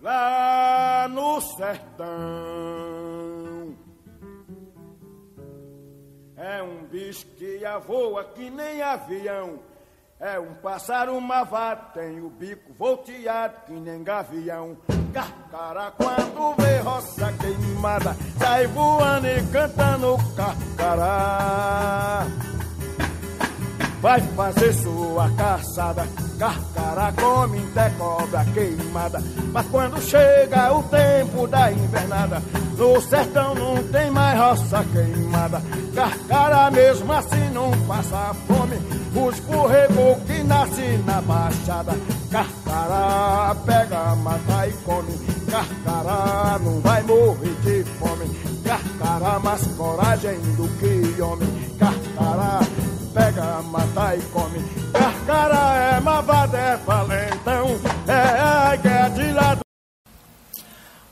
[0.00, 2.06] Lá no sertão
[6.36, 9.58] é um bicho que voa que nem avião.
[10.20, 14.76] É um pássaro mavado, tem o bico volteado que nem gavião.
[15.12, 22.26] Carcará quando vê roça queimada, sai voando e cantando carcará
[24.02, 25.30] vai fazer sua
[25.74, 29.22] Carcará come até cobra queimada.
[29.54, 32.42] Mas quando chega o tempo da invernada,
[32.76, 35.62] no sertão não tem mais roça queimada.
[35.94, 38.76] Carcará mesmo assim não passa fome.
[39.14, 41.92] O escorregou que nasce na baixada.
[42.30, 45.18] Carcará pega, mata e come.
[45.50, 48.28] Carcará não vai morrer de fome.
[48.62, 51.48] Carcará mais coragem do que homem.
[51.78, 52.60] Carcará
[53.14, 54.82] pega, mata e come.
[55.24, 59.60] Carcara é mavada, é valentão, é que é de lado.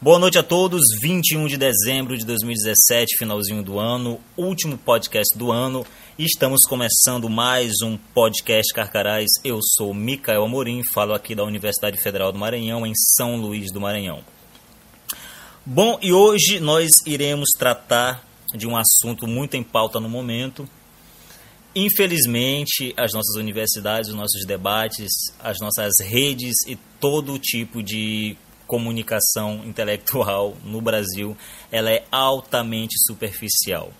[0.00, 5.52] Boa noite a todos, 21 de dezembro de 2017, finalzinho do ano, último podcast do
[5.52, 5.86] ano.
[6.18, 9.28] Estamos começando mais um podcast Carcarás.
[9.44, 13.80] Eu sou Micael Amorim, falo aqui da Universidade Federal do Maranhão, em São Luís do
[13.80, 14.24] Maranhão.
[15.64, 20.68] Bom, e hoje nós iremos tratar de um assunto muito em pauta no momento,
[21.74, 29.62] Infelizmente, as nossas universidades, os nossos debates, as nossas redes e todo tipo de comunicação
[29.66, 31.36] intelectual no Brasil,
[31.70, 33.92] ela é altamente superficial.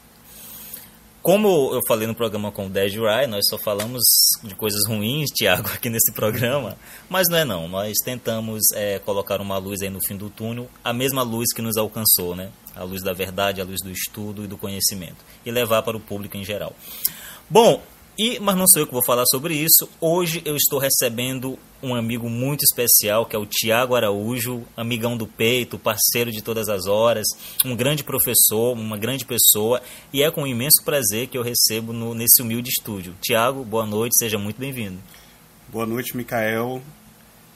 [1.23, 4.01] Como eu falei no programa com o Dej Rai, nós só falamos
[4.43, 6.79] de coisas ruins, Tiago, aqui nesse programa,
[7.11, 7.69] mas não é não.
[7.69, 11.61] Nós tentamos é, colocar uma luz aí no fim do túnel, a mesma luz que
[11.61, 12.51] nos alcançou, né?
[12.75, 16.01] A luz da verdade, a luz do estudo e do conhecimento, e levar para o
[16.01, 16.75] público em geral.
[17.53, 17.83] Bom,
[18.17, 19.89] e, mas não sou eu que vou falar sobre isso.
[20.01, 25.27] Hoje eu estou recebendo um amigo muito especial, que é o Tiago Araújo, amigão do
[25.27, 27.27] peito, parceiro de todas as horas,
[27.65, 32.15] um grande professor, uma grande pessoa, e é com imenso prazer que eu recebo no,
[32.15, 33.17] nesse humilde estúdio.
[33.21, 35.01] Tiago, boa noite, seja muito bem-vindo.
[35.69, 36.81] Boa noite, Micael.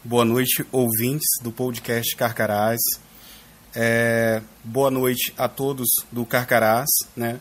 [0.03, 2.81] Boa noite, ouvintes do podcast Carcarás.
[3.73, 7.39] É, boa noite a todos do Carcarás, né?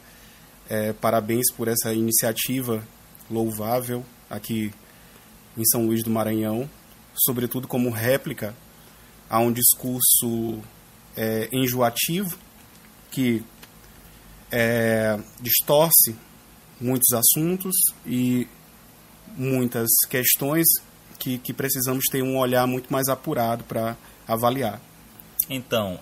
[0.73, 2.83] É, parabéns por essa iniciativa
[3.29, 4.73] louvável aqui
[5.55, 6.67] em São Luís do Maranhão,
[7.13, 8.55] sobretudo como réplica
[9.29, 10.59] a um discurso
[11.15, 12.39] é, enjoativo
[13.11, 13.43] que
[14.51, 16.15] é, distorce
[16.81, 18.47] muitos assuntos e
[19.37, 20.65] muitas questões
[21.19, 23.95] que, que precisamos ter um olhar muito mais apurado para
[24.27, 24.81] avaliar.
[25.47, 25.99] Então,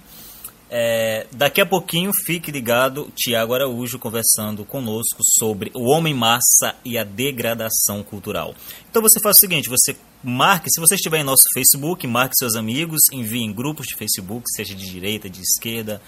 [0.74, 6.98] é, daqui a pouquinho fique ligado, Tiago Araújo conversando conosco sobre o homem massa e
[6.98, 8.56] a degradação cultural.
[8.90, 12.56] Então você faz o seguinte, você marque, se você estiver em nosso Facebook, marque seus
[12.56, 16.02] amigos, envie em grupos de Facebook, seja de direita, de esquerda,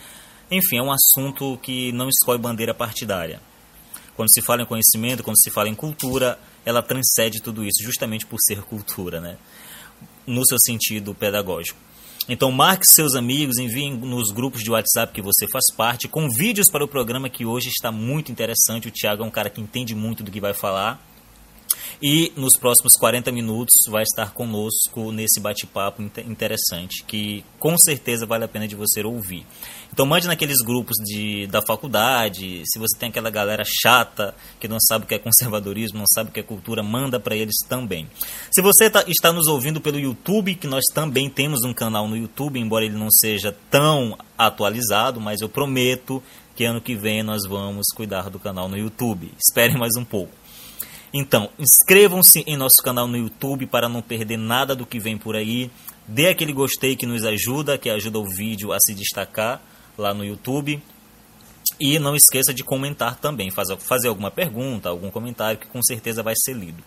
[0.50, 3.42] enfim, é um assunto que não escolhe bandeira partidária.
[4.16, 8.26] Quando se fala em conhecimento, quando se fala em cultura, ela transcende tudo isso, justamente
[8.26, 9.38] por ser cultura, né?
[10.26, 11.80] no seu sentido pedagógico.
[12.28, 16.70] Então marque seus amigos, envie nos grupos de WhatsApp que você faz parte, com vídeos
[16.70, 18.88] para o programa que hoje está muito interessante.
[18.88, 21.02] O Thiago é um cara que entende muito do que vai falar.
[22.02, 28.44] E nos próximos 40 minutos vai estar conosco nesse bate-papo interessante, que com certeza vale
[28.44, 29.46] a pena de você ouvir.
[29.94, 34.80] Então mande naqueles grupos de, da faculdade, se você tem aquela galera chata que não
[34.80, 38.08] sabe o que é conservadorismo, não sabe o que é cultura, manda para eles também.
[38.52, 42.18] Se você tá, está nos ouvindo pelo YouTube, que nós também temos um canal no
[42.18, 46.24] YouTube, embora ele não seja tão atualizado, mas eu prometo
[46.56, 49.32] que ano que vem nós vamos cuidar do canal no YouTube.
[49.40, 50.43] Esperem mais um pouco.
[51.14, 55.36] Então, inscrevam-se em nosso canal no YouTube para não perder nada do que vem por
[55.36, 55.70] aí.
[56.08, 59.62] Dê aquele gostei que nos ajuda, que ajuda o vídeo a se destacar
[59.96, 60.82] lá no YouTube.
[61.80, 66.34] E não esqueça de comentar também, fazer alguma pergunta, algum comentário que com certeza vai
[66.36, 66.84] ser lido.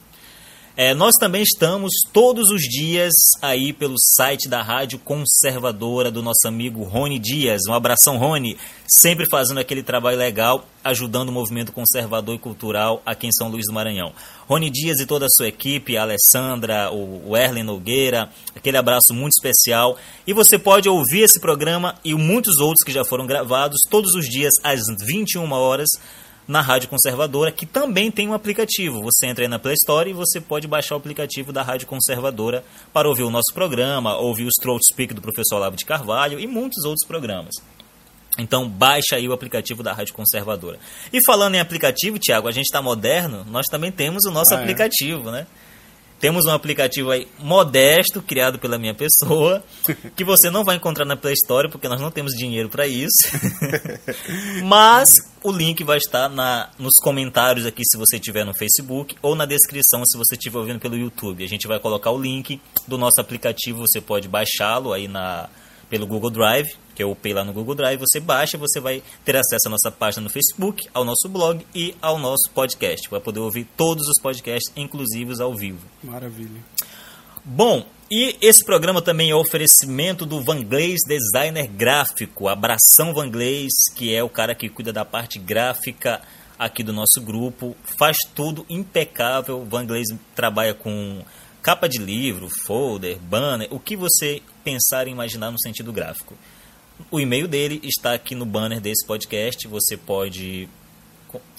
[0.79, 6.47] É, nós também estamos todos os dias aí pelo site da Rádio Conservadora do nosso
[6.47, 7.63] amigo Rony Dias.
[7.67, 13.27] Um abração, Rony, sempre fazendo aquele trabalho legal, ajudando o movimento conservador e cultural aqui
[13.27, 14.13] em São Luís do Maranhão.
[14.47, 19.33] Rony Dias e toda a sua equipe, a Alessandra, o Erlen Nogueira, aquele abraço muito
[19.33, 19.97] especial.
[20.27, 24.27] E você pode ouvir esse programa e muitos outros que já foram gravados todos os
[24.27, 25.89] dias às 21 horas
[26.47, 29.03] na Rádio Conservadora, que também tem um aplicativo.
[29.03, 32.65] Você entra aí na Play Store e você pode baixar o aplicativo da Rádio Conservadora
[32.93, 36.47] para ouvir o nosso programa, ouvir os Throat Speak do professor Olavo de Carvalho e
[36.47, 37.55] muitos outros programas.
[38.39, 40.79] Então baixa aí o aplicativo da Rádio Conservadora.
[41.13, 44.59] E falando em aplicativo, Tiago, a gente está moderno, nós também temos o nosso ah,
[44.59, 44.61] é?
[44.61, 45.33] aplicativo, é?
[45.33, 45.47] né?
[46.19, 49.63] Temos um aplicativo aí modesto, criado pela minha pessoa,
[50.17, 53.29] que você não vai encontrar na Play Store, porque nós não temos dinheiro para isso.
[54.65, 59.35] Mas o link vai estar na, nos comentários aqui se você estiver no Facebook, ou
[59.35, 61.45] na descrição se você estiver ouvindo pelo YouTube.
[61.45, 65.51] A gente vai colocar o link do nosso aplicativo, você pode baixá-lo aí na,
[65.89, 69.37] pelo Google Drive, que eu upei lá no Google Drive, você baixa, você vai ter
[69.37, 73.09] acesso à nossa página no Facebook, ao nosso blog e ao nosso podcast.
[73.11, 75.81] Vai poder ouvir todos os podcasts, inclusive os ao vivo.
[76.03, 76.61] Maravilha.
[77.45, 84.23] Bom, e esse programa também é oferecimento do Vanglês Designer Gráfico, Abração Vanglês, que é
[84.23, 86.21] o cara que cuida da parte gráfica
[86.59, 89.65] aqui do nosso grupo, faz tudo impecável.
[89.65, 91.23] Vanglês trabalha com
[91.67, 96.37] capa de livro, folder, banner, o que você pensar e imaginar no sentido gráfico.
[97.11, 99.67] O e-mail dele está aqui no banner desse podcast.
[99.67, 100.69] Você pode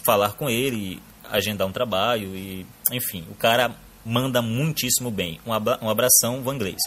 [0.05, 3.75] falar com ele, agendar um trabalho e, enfim, o cara
[4.05, 5.41] manda muitíssimo bem.
[5.45, 6.79] Um abração, Vanglês.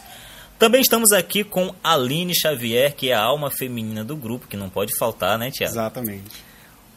[0.59, 4.71] Também estamos aqui com Aline Xavier, que é a alma feminina do grupo, que não
[4.71, 5.75] pode faltar, né, Tiago?
[5.75, 6.43] Exatamente.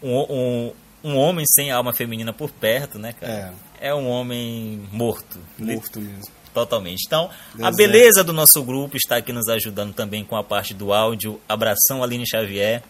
[0.01, 0.73] Um, um,
[1.03, 3.33] um, homem sem alma feminina por perto, né, cara?
[3.33, 5.37] É, é um homem morto.
[5.59, 6.31] Morto mesmo.
[6.53, 7.03] Totalmente.
[7.05, 8.23] Então, Deus a beleza é.
[8.23, 11.41] do nosso grupo está aqui nos ajudando também com a parte do áudio.
[11.49, 12.81] Abração, Aline Xavier.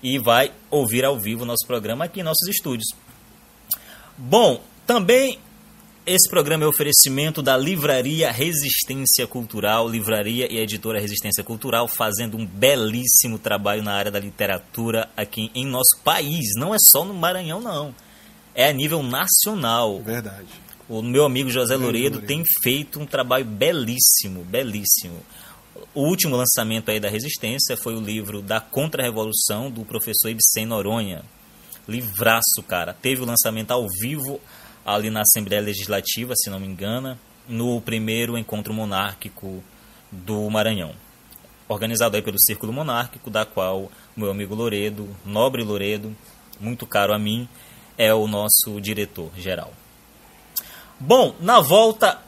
[0.00, 2.86] E vai ouvir ao vivo o nosso programa aqui em nossos estúdios.
[4.16, 5.40] Bom, também
[6.06, 12.46] esse programa é oferecimento da Livraria Resistência Cultural, Livraria e Editora Resistência Cultural, fazendo um
[12.46, 16.50] belíssimo trabalho na área da literatura aqui em nosso país.
[16.56, 17.92] Não é só no Maranhão, não.
[18.56, 20.00] É a nível nacional.
[20.00, 20.46] Verdade.
[20.88, 25.20] O meu amigo José Loredo tem feito um trabalho belíssimo, belíssimo.
[25.94, 31.22] O último lançamento aí da Resistência foi o livro da Contra-Revolução do professor Ibsen Noronha.
[31.86, 32.94] Livraço, cara.
[32.94, 34.40] Teve o lançamento ao vivo
[34.86, 39.62] ali na Assembleia Legislativa, se não me engano, no primeiro encontro monárquico
[40.10, 40.94] do Maranhão.
[41.68, 46.16] Organizado aí pelo Círculo Monárquico, da qual o meu amigo Loredo, nobre Loredo,
[46.58, 47.46] muito caro a mim,
[47.98, 49.72] é o nosso diretor geral.
[50.98, 52.18] Bom, na volta,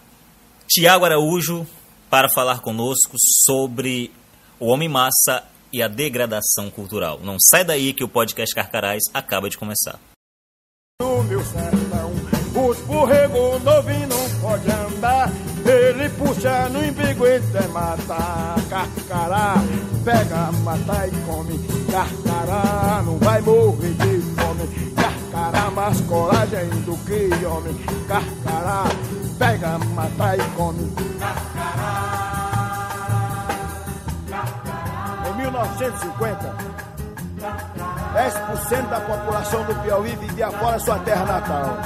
[0.69, 1.67] Tiago Araújo
[2.11, 4.11] para falar conosco sobre
[4.59, 7.21] o homem massa e a degradação cultural.
[7.23, 9.99] Não sai daí que o podcast Carcarás acaba de começar.
[11.01, 12.13] No meu sertão,
[12.69, 15.31] os borregos novinho não pode andar.
[15.65, 18.57] Ele puxa no embigo e é matar.
[18.69, 19.55] Carcará,
[20.05, 21.59] pega, mata e come.
[21.91, 24.18] Carcará, não vai morrer de.
[25.49, 27.75] Carcará, mais coragem do que homem.
[28.07, 28.85] Carcará,
[29.39, 30.93] pega, mata e come.
[35.27, 36.55] Em 1950,
[38.15, 41.79] 10% da população do Piauí vivia fora sua terra natal.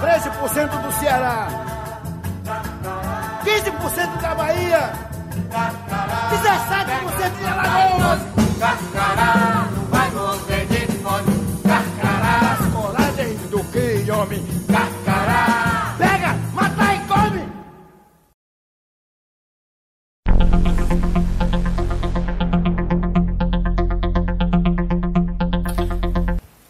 [0.00, 1.48] 13% do Ceará.
[3.44, 4.92] 15% da Bahia.
[6.30, 8.20] 17% de Alagoas.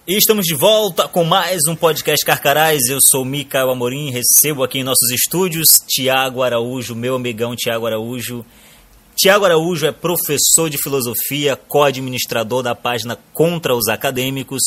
[0.08, 2.82] E estamos de volta com mais um podcast Carcarás.
[2.88, 8.46] Eu sou Micael Amorim, recebo aqui em nossos estúdios Tiago Araújo, meu amigão Tiago Araújo.
[9.16, 14.62] Tiago Araújo é professor de filosofia, co-administrador da página Contra os Acadêmicos,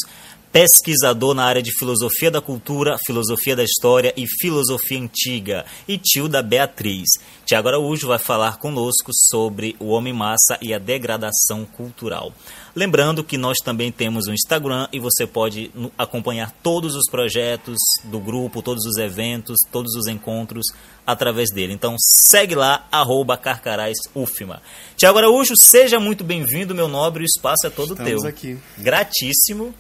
[0.52, 6.28] pesquisador na área de filosofia da cultura, filosofia da história e filosofia antiga, e tio
[6.28, 7.08] da Beatriz.
[7.46, 12.34] Tiago Araújo vai falar conosco sobre o homem massa e a degradação cultural.
[12.76, 18.20] Lembrando que nós também temos um Instagram e você pode acompanhar todos os projetos do
[18.20, 20.66] grupo, todos os eventos, todos os encontros
[21.06, 21.74] através dele.
[21.74, 24.62] Então segue lá, arroba carcaraisufma.
[24.96, 28.30] Tiago Araújo, seja muito bem-vindo, meu nobre, o espaço é todo Estamos teu.
[28.30, 28.58] aqui.
[28.78, 29.74] Gratíssimo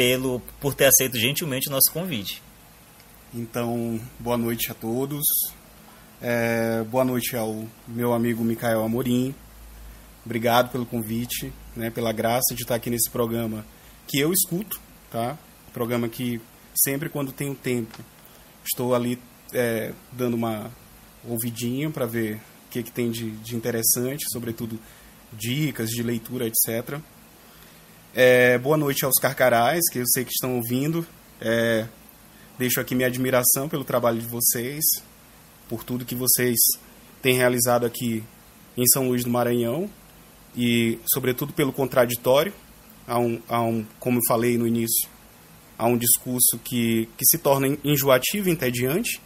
[0.00, 2.42] pelo por ter aceito gentilmente o nosso convite.
[3.34, 5.22] Então, boa noite a todos.
[6.22, 9.34] É, boa noite ao meu amigo Micael Amorim.
[10.24, 13.62] Obrigado pelo convite, né, pela graça de estar aqui nesse programa
[14.06, 14.80] que eu escuto,
[15.10, 15.36] tá?
[15.70, 16.40] Programa que
[16.74, 18.02] sempre quando tenho tempo
[18.64, 19.20] estou ali
[19.52, 20.70] é, dando uma
[21.28, 24.80] ouvidinha para ver o que, que tem de, de interessante, sobretudo
[25.30, 26.98] dicas de leitura, etc.
[28.12, 31.06] É, boa noite aos carcarás, que eu sei que estão ouvindo.
[31.40, 31.86] É,
[32.58, 34.84] deixo aqui minha admiração pelo trabalho de vocês,
[35.68, 36.58] por tudo que vocês
[37.22, 38.24] têm realizado aqui
[38.76, 39.88] em São Luís do Maranhão
[40.56, 42.52] e, sobretudo, pelo contraditório.
[43.06, 45.08] Há um, há um, como eu falei no início,
[45.78, 49.20] a um discurso que, que se torna enjoativo e entediante,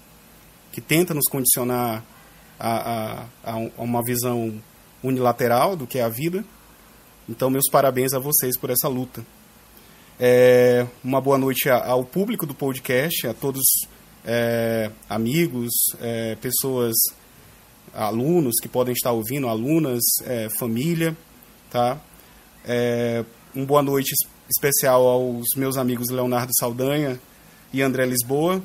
[0.72, 2.04] que tenta nos condicionar
[2.60, 4.62] a, a, a uma visão
[5.02, 6.44] unilateral do que é a vida.
[7.26, 9.24] Então, meus parabéns a vocês por essa luta.
[10.20, 13.62] É, uma boa noite ao público do podcast, a todos
[14.26, 16.94] é, amigos, é, pessoas,
[17.94, 21.16] alunos que podem estar ouvindo, alunas, é, família,
[21.70, 21.98] tá?
[22.62, 24.14] É, uma boa noite
[24.50, 27.18] especial aos meus amigos Leonardo Saldanha
[27.72, 28.62] e André Lisboa,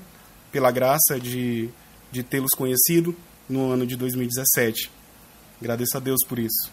[0.51, 1.70] pela graça de,
[2.12, 3.16] de tê-los conhecido
[3.48, 4.92] no ano de 2017.
[5.62, 6.70] Agradeço a Deus por isso.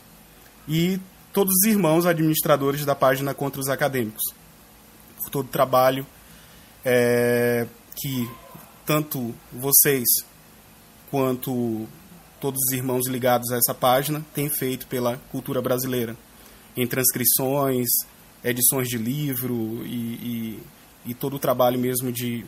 [0.69, 0.99] E
[1.37, 4.23] todos os irmãos administradores da página Contra os Acadêmicos
[5.19, 6.07] por todo o trabalho
[6.83, 8.27] é, que
[8.87, 10.07] tanto vocês
[11.11, 11.87] quanto
[12.41, 16.17] todos os irmãos ligados a essa página têm feito pela cultura brasileira,
[16.75, 17.87] em transcrições,
[18.43, 20.63] edições de livro e,
[21.05, 22.47] e, e todo o trabalho mesmo de,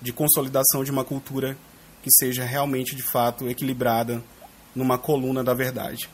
[0.00, 1.58] de consolidação de uma cultura
[2.00, 4.22] que seja realmente, de fato, equilibrada
[4.72, 6.08] numa coluna da verdade.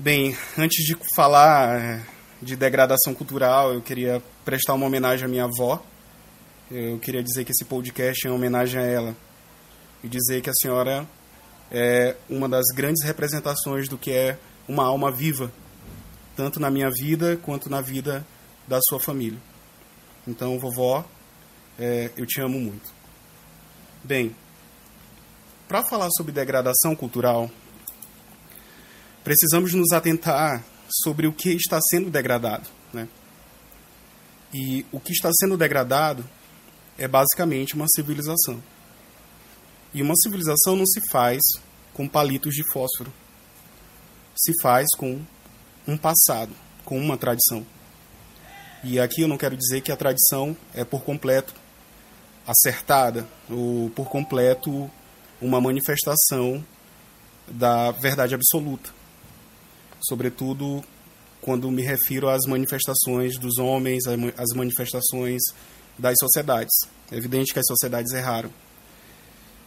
[0.00, 2.00] Bem, antes de falar é,
[2.40, 5.84] de degradação cultural, eu queria prestar uma homenagem à minha avó.
[6.70, 9.16] Eu queria dizer que esse podcast é uma homenagem a ela.
[10.04, 11.04] E dizer que a senhora
[11.68, 14.38] é uma das grandes representações do que é
[14.68, 15.50] uma alma viva,
[16.36, 18.24] tanto na minha vida quanto na vida
[18.68, 19.40] da sua família.
[20.28, 21.04] Então, vovó,
[21.76, 22.94] é, eu te amo muito.
[24.04, 24.32] Bem,
[25.66, 27.50] para falar sobre degradação cultural,
[29.28, 32.66] precisamos nos atentar sobre o que está sendo degradado.
[32.94, 33.06] Né?
[34.54, 36.24] E o que está sendo degradado
[36.96, 38.62] é basicamente uma civilização.
[39.92, 41.42] E uma civilização não se faz
[41.92, 43.12] com palitos de fósforo.
[44.34, 45.20] Se faz com
[45.86, 47.66] um passado, com uma tradição.
[48.82, 51.52] E aqui eu não quero dizer que a tradição é por completo
[52.46, 54.90] acertada ou por completo
[55.38, 56.64] uma manifestação
[57.46, 58.96] da verdade absoluta
[60.00, 60.84] sobretudo
[61.40, 65.40] quando me refiro às manifestações dos homens, às manifestações
[65.98, 66.72] das sociedades.
[67.10, 68.50] É evidente que as sociedades erraram.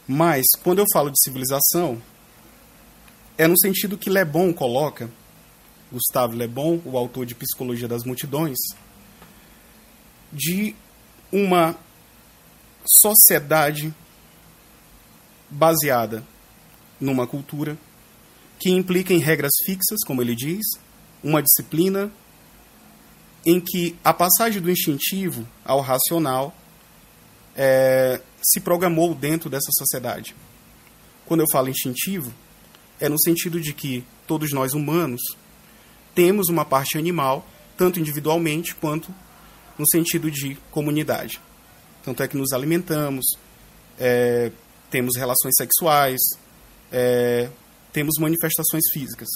[0.07, 2.01] Mas, quando eu falo de civilização,
[3.37, 5.09] é no sentido que Le Bon coloca,
[5.91, 8.57] Gustave Le Bon, o autor de Psicologia das Multidões,
[10.31, 10.75] de
[11.31, 11.75] uma
[12.85, 13.93] sociedade
[15.49, 16.23] baseada
[16.99, 17.77] numa cultura
[18.61, 20.63] que implica em regras fixas, como ele diz,
[21.23, 22.11] uma disciplina
[23.43, 26.55] em que a passagem do instintivo ao racional
[27.55, 30.35] é, se programou dentro dessa sociedade.
[31.25, 32.31] Quando eu falo instintivo,
[32.99, 35.21] é no sentido de que todos nós humanos
[36.13, 39.11] temos uma parte animal, tanto individualmente quanto
[39.75, 41.41] no sentido de comunidade.
[42.03, 43.25] Tanto é que nos alimentamos,
[43.99, 44.51] é,
[44.91, 46.19] temos relações sexuais,
[46.91, 47.49] é,
[47.91, 49.27] temos manifestações físicas.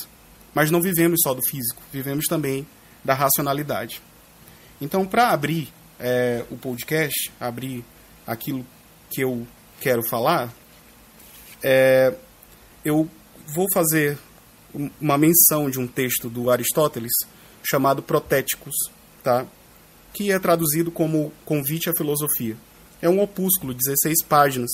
[0.54, 2.66] Mas não vivemos só do físico, vivemos também
[3.04, 4.02] da racionalidade.
[4.80, 7.84] Então, para abrir é, o podcast, abrir
[8.26, 8.66] aquilo
[9.10, 9.46] que eu
[9.80, 10.54] quero falar,
[11.64, 12.14] é,
[12.84, 13.10] eu
[13.48, 14.18] vou fazer
[15.00, 17.12] uma menção de um texto do Aristóteles
[17.64, 18.76] chamado Protéticos,
[19.24, 19.46] tá?
[20.14, 22.56] que é traduzido como Convite à Filosofia.
[23.02, 24.70] É um opúsculo, 16 páginas,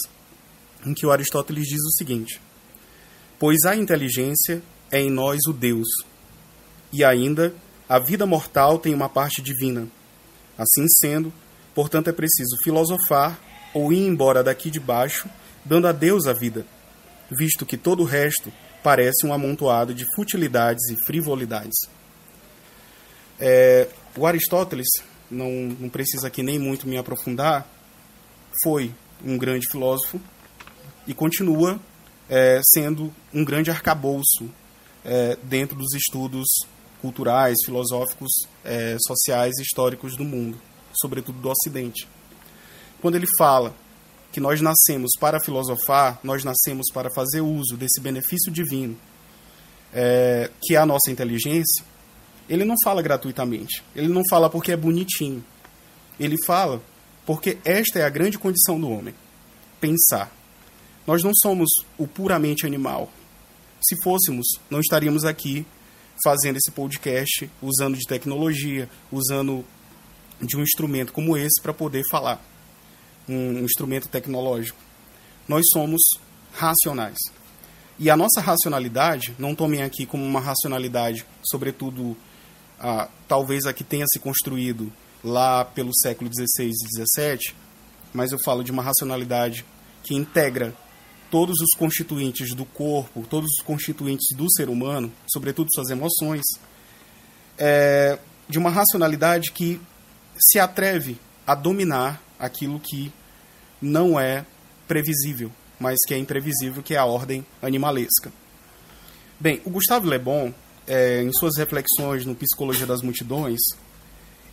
[0.86, 2.42] em que o Aristóteles diz o seguinte:
[3.42, 5.88] pois a inteligência é em nós o Deus.
[6.94, 7.52] E ainda,
[7.90, 9.88] a vida mortal tem uma parte divina.
[10.56, 11.34] Assim sendo,
[11.74, 13.40] portanto é preciso filosofar
[13.74, 15.28] ou ir embora daqui de baixo,
[15.66, 16.68] dando a Deus a vida,
[17.32, 21.90] visto que todo o resto parece um amontoado de futilidades e frivolidades.
[23.40, 24.88] É, o Aristóteles,
[25.32, 27.68] não, não precisa aqui nem muito me aprofundar,
[28.64, 28.94] foi
[29.26, 30.22] um grande filósofo
[31.08, 31.80] e continua
[32.32, 34.50] é, sendo um grande arcabouço
[35.04, 36.48] é, dentro dos estudos
[37.02, 38.32] culturais, filosóficos,
[38.64, 40.58] é, sociais e históricos do mundo,
[40.94, 42.08] sobretudo do Ocidente.
[43.02, 43.76] Quando ele fala
[44.32, 48.98] que nós nascemos para filosofar, nós nascemos para fazer uso desse benefício divino,
[49.94, 51.84] é, que é a nossa inteligência,
[52.48, 53.84] ele não fala gratuitamente.
[53.94, 55.44] Ele não fala porque é bonitinho.
[56.18, 56.82] Ele fala
[57.26, 59.14] porque esta é a grande condição do homem:
[59.82, 60.41] pensar.
[61.12, 63.12] Nós não somos o puramente animal.
[63.82, 65.66] Se fôssemos, não estaríamos aqui
[66.24, 69.66] fazendo esse podcast, usando de tecnologia, usando
[70.42, 72.42] de um instrumento como esse para poder falar.
[73.28, 74.80] Um instrumento tecnológico.
[75.50, 76.00] Nós somos
[76.54, 77.18] racionais.
[78.00, 82.16] E a nossa racionalidade, não tomem aqui como uma racionalidade, sobretudo,
[82.80, 84.90] ah, talvez a que tenha se construído
[85.22, 87.54] lá pelo século XVI e XVII,
[88.14, 89.66] mas eu falo de uma racionalidade
[90.04, 90.74] que integra
[91.32, 96.44] todos os constituintes do corpo, todos os constituintes do ser humano, sobretudo suas emoções,
[97.58, 98.20] é,
[98.50, 99.80] de uma racionalidade que
[100.38, 103.12] se atreve a dominar aquilo que
[103.82, 104.46] não é
[104.88, 108.32] previsível, mas que é imprevisível, que é a ordem animalesca.
[109.40, 110.54] Bem, o Gustavo Le Bon,
[110.86, 113.60] é, em suas reflexões no Psicologia das Multidões,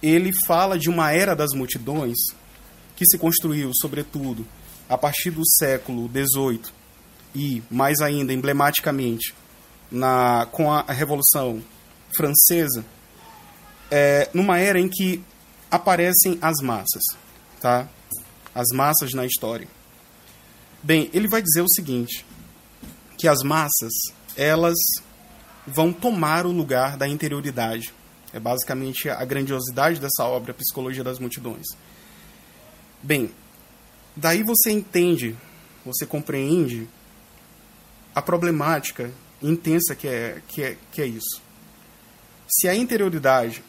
[0.01, 2.17] ele fala de uma era das multidões
[2.95, 4.47] que se construiu, sobretudo,
[4.89, 6.63] a partir do século XVIII
[7.35, 9.35] e, mais ainda, emblematicamente,
[9.91, 11.63] na, com a Revolução
[12.17, 12.85] Francesa,
[13.91, 15.23] é, numa era em que
[15.71, 17.03] aparecem as massas,
[17.61, 17.89] tá?
[18.55, 19.69] As massas na história.
[20.83, 22.25] Bem, ele vai dizer o seguinte,
[23.17, 23.93] que as massas,
[24.37, 24.77] elas
[25.67, 27.93] vão tomar o lugar da interioridade.
[28.33, 31.67] É basicamente a grandiosidade dessa obra, a Psicologia das Multidões.
[33.03, 33.31] Bem,
[34.19, 35.37] daí você entende,
[35.85, 36.89] você compreende
[38.15, 41.41] a problemática intensa que é, que é, que é isso.
[42.49, 43.63] Se a interioridade,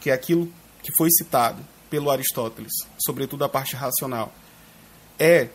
[0.00, 0.50] que é aquilo
[0.82, 2.72] que foi citado pelo Aristóteles,
[3.04, 4.32] sobretudo a parte racional,
[5.18, 5.50] é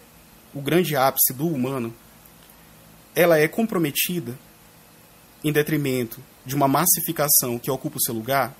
[0.54, 1.92] o grande ápice do humano,
[3.16, 4.38] ela é comprometida
[5.44, 8.56] em detrimento de uma massificação que ocupa o seu lugar,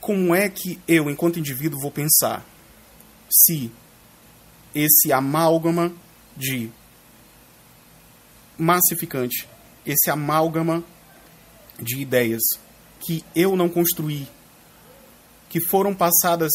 [0.00, 2.44] como é que eu, enquanto indivíduo, vou pensar
[3.34, 3.70] se
[4.74, 5.92] esse amálgama
[6.36, 6.70] de
[8.56, 9.48] massificante,
[9.84, 10.84] esse amálgama
[11.80, 12.42] de ideias
[13.00, 14.28] que eu não construí,
[15.48, 16.52] que foram passadas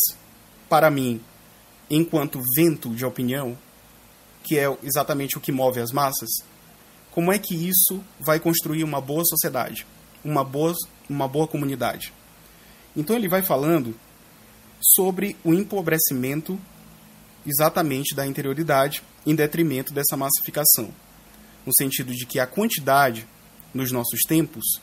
[0.69, 1.21] para mim
[1.89, 3.57] enquanto vento de opinião,
[4.43, 6.29] que é exatamente o que move as massas,
[7.11, 9.85] como é que isso vai construir uma boa sociedade,
[10.23, 10.73] uma boa,
[11.09, 12.13] uma boa comunidade?
[12.95, 13.95] Então ele vai falando
[14.81, 16.59] sobre o empobrecimento
[17.45, 20.93] exatamente da interioridade em detrimento dessa massificação,
[21.65, 23.27] no sentido de que a quantidade
[23.73, 24.81] nos nossos tempos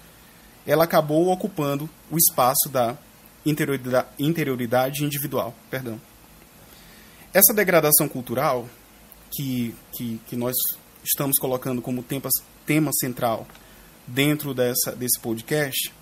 [0.67, 2.97] ela acabou ocupando o espaço da
[4.19, 6.01] interioridade individual, perdão.
[7.33, 8.69] Essa degradação cultural
[9.31, 10.57] que, que, que nós
[11.05, 12.29] estamos colocando como tema,
[12.65, 13.47] tema central
[14.07, 15.93] dentro dessa, desse podcast,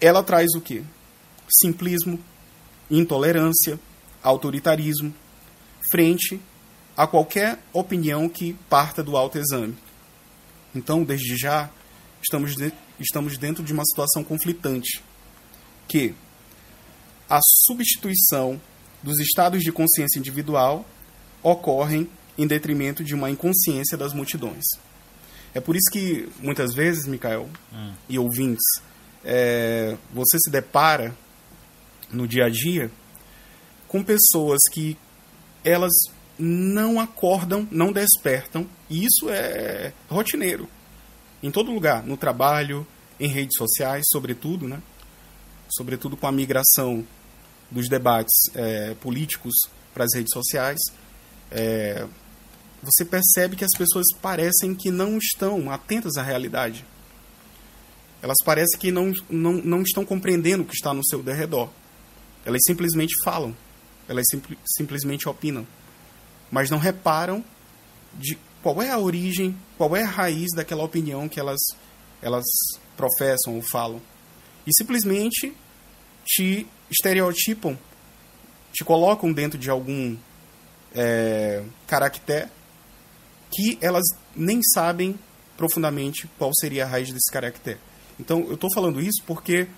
[0.00, 0.82] ela traz o quê?
[1.48, 2.18] Simplismo,
[2.90, 3.78] intolerância,
[4.22, 5.14] autoritarismo,
[5.90, 6.40] frente
[6.96, 9.76] a qualquer opinião que parta do autoexame.
[10.74, 11.70] Então, desde já,
[12.22, 15.02] estamos, de, estamos dentro de uma situação conflitante,
[15.88, 16.14] que
[17.28, 18.60] a substituição
[19.02, 20.86] dos estados de consciência individual
[21.42, 24.64] ocorrem em detrimento de uma inconsciência das multidões.
[25.54, 27.92] É por isso que, muitas vezes, Mikael hum.
[28.08, 28.64] e ouvintes,
[29.24, 31.16] é, você se depara
[32.10, 32.90] no dia a dia
[33.88, 34.96] com pessoas que
[35.64, 35.92] elas
[36.38, 40.68] não acordam, não despertam, e isso é rotineiro.
[41.42, 42.86] Em todo lugar, no trabalho,
[43.18, 44.82] em redes sociais, sobretudo, né?
[45.68, 47.06] Sobretudo com a migração
[47.70, 49.54] dos debates é, políticos
[49.94, 50.78] para as redes sociais.
[51.50, 52.06] É,
[52.82, 56.84] você percebe que as pessoas parecem que não estão atentas à realidade.
[58.22, 61.70] Elas parecem que não, não, não estão compreendendo o que está no seu derredor.
[62.46, 63.54] Elas simplesmente falam,
[64.08, 65.66] elas simpl simplesmente opinam,
[66.50, 67.44] mas não reparam
[68.14, 71.60] de qual é a origem, qual é a raiz daquela opinião que elas,
[72.22, 72.44] elas
[72.96, 74.00] professam ou falam.
[74.66, 75.52] E simplesmente
[76.24, 77.76] te estereotipam,
[78.72, 80.16] te colocam dentro de algum
[80.94, 82.48] é, caractere
[83.50, 84.04] que elas
[84.34, 85.18] nem sabem
[85.56, 87.78] profundamente qual seria a raiz desse caractere.
[88.18, 89.68] Então, eu estou falando isso porque,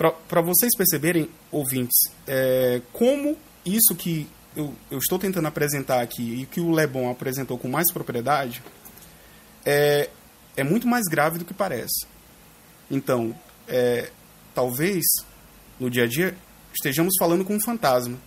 [0.00, 3.36] para vocês perceberem, ouvintes, é, como
[3.66, 7.92] isso que eu, eu, estou tentando apresentar aqui e que o Lebon apresentou com mais
[7.92, 8.62] propriedade
[9.64, 10.08] é,
[10.56, 12.06] é muito mais grave do que parece.
[12.90, 13.34] Então,
[13.68, 14.10] é,
[14.54, 15.04] talvez
[15.78, 16.34] no dia a dia
[16.72, 18.18] estejamos falando com um fantasma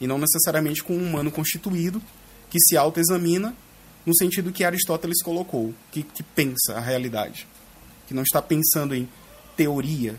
[0.00, 2.02] e não necessariamente com um humano constituído
[2.50, 3.54] que se autoexamina
[4.04, 7.46] no sentido que Aristóteles colocou, que, que pensa a realidade,
[8.08, 9.08] que não está pensando em
[9.56, 10.18] teoria,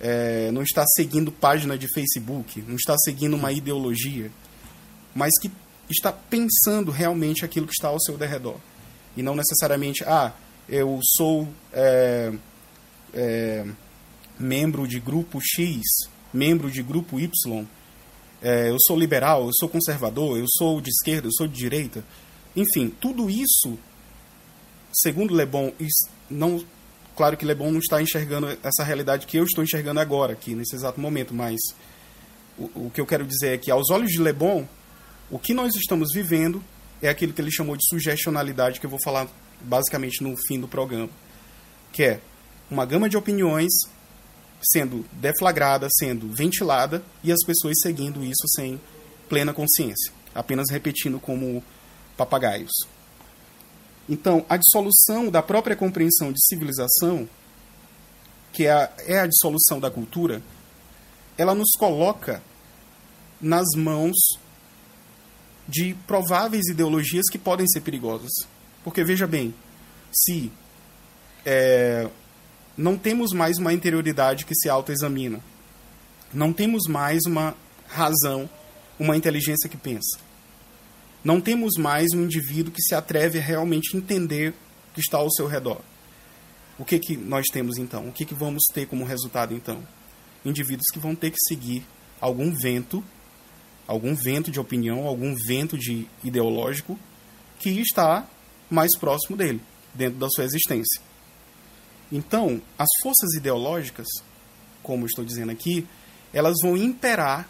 [0.00, 4.30] é, não está seguindo página de Facebook, não está seguindo uma ideologia,
[5.14, 5.50] mas que
[5.90, 8.56] está pensando realmente aquilo que está ao seu derredor.
[9.16, 10.32] E não necessariamente, ah,
[10.68, 12.32] eu sou é,
[13.12, 13.66] é,
[14.38, 15.82] membro de grupo X,
[16.32, 17.66] membro de grupo Y,
[18.40, 22.04] é, eu sou liberal, eu sou conservador, eu sou de esquerda, eu sou de direita.
[22.54, 23.78] Enfim, tudo isso,
[24.92, 25.72] segundo Le Bon,
[26.30, 26.64] não
[27.18, 30.76] Claro que Lebon não está enxergando essa realidade que eu estou enxergando agora, aqui, nesse
[30.76, 31.58] exato momento, mas
[32.56, 34.68] o, o que eu quero dizer é que, aos olhos de Lebon,
[35.28, 36.62] o que nós estamos vivendo
[37.02, 39.26] é aquilo que ele chamou de sugestionalidade, que eu vou falar
[39.60, 41.10] basicamente no fim do programa,
[41.92, 42.20] que é
[42.70, 43.72] uma gama de opiniões
[44.62, 48.80] sendo deflagrada, sendo ventilada e as pessoas seguindo isso sem
[49.28, 51.64] plena consciência, apenas repetindo como
[52.16, 52.70] papagaios.
[54.08, 57.28] Então, a dissolução da própria compreensão de civilização,
[58.52, 60.42] que é a, é a dissolução da cultura,
[61.36, 62.42] ela nos coloca
[63.40, 64.16] nas mãos
[65.68, 68.30] de prováveis ideologias que podem ser perigosas.
[68.82, 69.54] Porque, veja bem,
[70.10, 70.50] se
[71.44, 72.08] é,
[72.76, 75.40] não temos mais uma interioridade que se autoexamina,
[76.32, 77.54] não temos mais uma
[77.86, 78.48] razão,
[78.98, 80.18] uma inteligência que pensa,
[81.24, 84.50] não temos mais um indivíduo que se atreve a realmente entender
[84.90, 85.80] o que está ao seu redor.
[86.78, 88.08] O que, que nós temos então?
[88.08, 89.82] O que, que vamos ter como resultado então?
[90.44, 91.84] Indivíduos que vão ter que seguir
[92.20, 93.02] algum vento,
[93.86, 96.98] algum vento de opinião, algum vento de ideológico
[97.58, 98.28] que está
[98.70, 99.60] mais próximo dele,
[99.92, 101.02] dentro da sua existência.
[102.12, 104.06] Então, as forças ideológicas,
[104.82, 105.86] como estou dizendo aqui,
[106.32, 107.48] elas vão imperar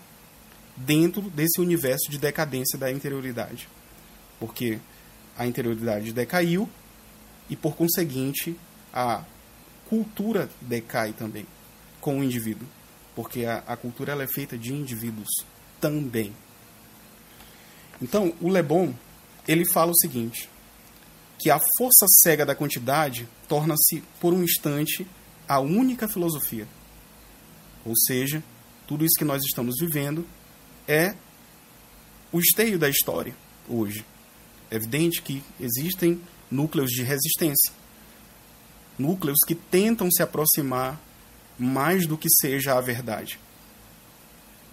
[0.79, 3.69] dentro desse universo de decadência da interioridade.
[4.39, 4.79] Porque
[5.37, 6.69] a interioridade decaiu
[7.51, 8.57] e, por conseguinte,
[8.93, 9.25] a
[9.89, 11.47] cultura decai também
[12.01, 12.67] com o indivíduo.
[13.15, 15.29] Porque a, a cultura ela é feita de indivíduos
[15.81, 16.33] também.
[18.01, 18.95] Então, o Le Bon,
[19.47, 20.49] ele fala o seguinte,
[21.39, 25.07] que a força cega da quantidade torna-se, por um instante,
[25.49, 26.69] a única filosofia.
[27.85, 28.43] Ou seja,
[28.87, 30.25] tudo isso que nós estamos vivendo
[30.89, 31.15] é
[32.33, 33.37] o esteio da história
[33.69, 34.05] hoje.
[34.71, 36.21] É evidente que existem
[36.51, 37.73] núcleos de resistência,
[38.99, 40.99] núcleos que tentam se aproximar
[41.59, 43.39] mais do que seja a verdade,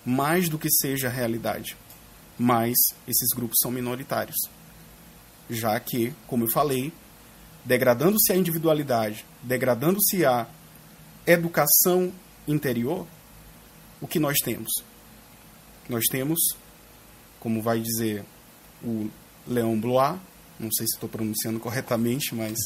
[0.06, 1.76] mais do que seja a realidade.
[2.38, 2.76] Mas
[3.08, 4.38] esses grupos são minoritários,
[5.50, 6.94] já que, como eu falei,
[7.64, 10.48] degradando-se a individualidade, degradando-se a
[11.26, 12.12] educação
[12.48, 13.08] interior,
[14.00, 14.72] o que nós temos?
[15.88, 16.40] Nós temos,
[17.40, 18.26] como vai dizer
[18.84, 19.10] o
[19.48, 20.20] Léon Blois,
[20.60, 22.58] não sei se estou pronunciando corretamente, mas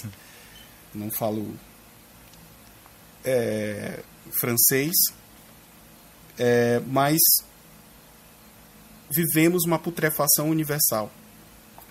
[0.94, 1.54] não falo
[3.24, 4.04] é,
[4.40, 4.94] francês,
[6.38, 7.20] é, mas
[9.12, 11.12] vivemos uma putrefação universal.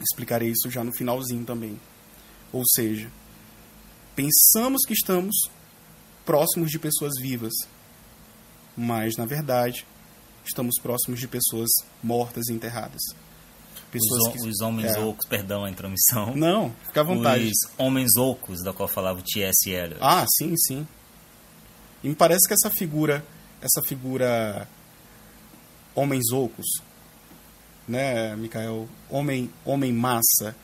[0.01, 1.79] Explicarei isso já no finalzinho também.
[2.53, 3.11] Ou seja,
[4.15, 5.37] pensamos que estamos
[6.25, 7.53] próximos de pessoas vivas,
[8.77, 9.85] mas na verdade
[10.49, 11.69] estamos próximos de pessoas
[12.03, 13.01] mortas e enterradas.
[13.91, 14.99] Pessoas os, que, os homens é.
[14.99, 16.35] ocos, perdão a intromissão.
[16.37, 17.47] Não, fica à vontade.
[17.47, 19.71] Os homens ocos, da qual falava o T.S.
[19.71, 19.99] Eliot.
[20.01, 20.87] Ah, sim, sim.
[22.03, 23.25] E me parece que essa figura,
[23.63, 24.69] essa figura
[25.95, 26.67] homens ocos,
[27.87, 28.89] né, Michael?
[29.09, 30.55] Homem, homem massa,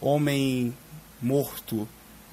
[0.00, 0.76] homem
[1.20, 1.88] morto,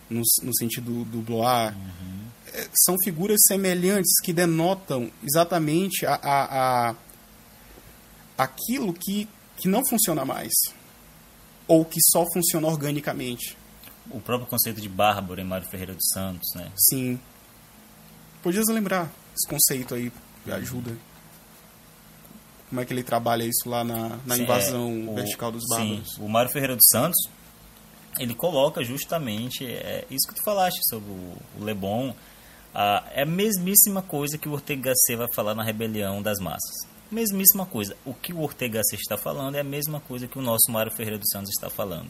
[0.10, 2.26] no, no sentido do Blois, uhum.
[2.54, 6.96] É, são figuras semelhantes que denotam exatamente a, a, a,
[8.38, 10.54] aquilo que, que não funciona mais,
[11.68, 13.58] ou que só funciona organicamente.
[14.10, 16.72] O próprio conceito de bárbaro em Mário Ferreira dos Santos, né?
[16.78, 17.20] Sim.
[18.42, 20.12] Podias lembrar esse conceito aí,
[20.44, 20.96] que ajuda
[22.70, 25.64] como é que ele trabalha isso lá na, na sim, invasão é, o, vertical dos
[25.70, 26.16] bárbaros.
[26.16, 27.30] Sim, o Mário Ferreira dos Santos,
[28.20, 32.14] ele coloca justamente é, isso que tu falaste sobre o, Lebon,
[32.74, 36.88] ah, é a mesmíssima coisa que o Ortega Gasset vai falar na Rebelião das Massas.
[37.12, 37.96] Mesmíssima coisa.
[38.06, 40.92] O que o Ortega Gasset está falando é a mesma coisa que o nosso Mário
[40.92, 42.10] Ferreira dos Santos está falando.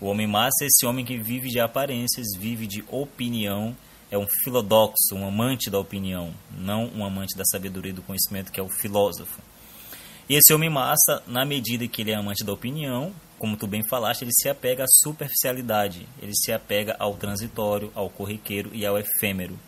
[0.00, 3.76] O homem massa é esse homem que vive de aparências, vive de opinião,
[4.10, 8.52] é um filodoxo, um amante da opinião, não um amante da sabedoria e do conhecimento,
[8.52, 9.40] que é o filósofo.
[10.28, 13.82] E esse homem massa, na medida que ele é amante da opinião, como tu bem
[13.88, 18.98] falaste, ele se apega à superficialidade, ele se apega ao transitório, ao corriqueiro e ao
[18.98, 19.58] efêmero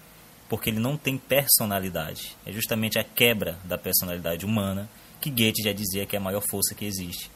[0.51, 2.37] porque ele não tem personalidade.
[2.45, 6.43] É justamente a quebra da personalidade humana que Goethe já dizia que é a maior
[6.51, 7.31] força que existe.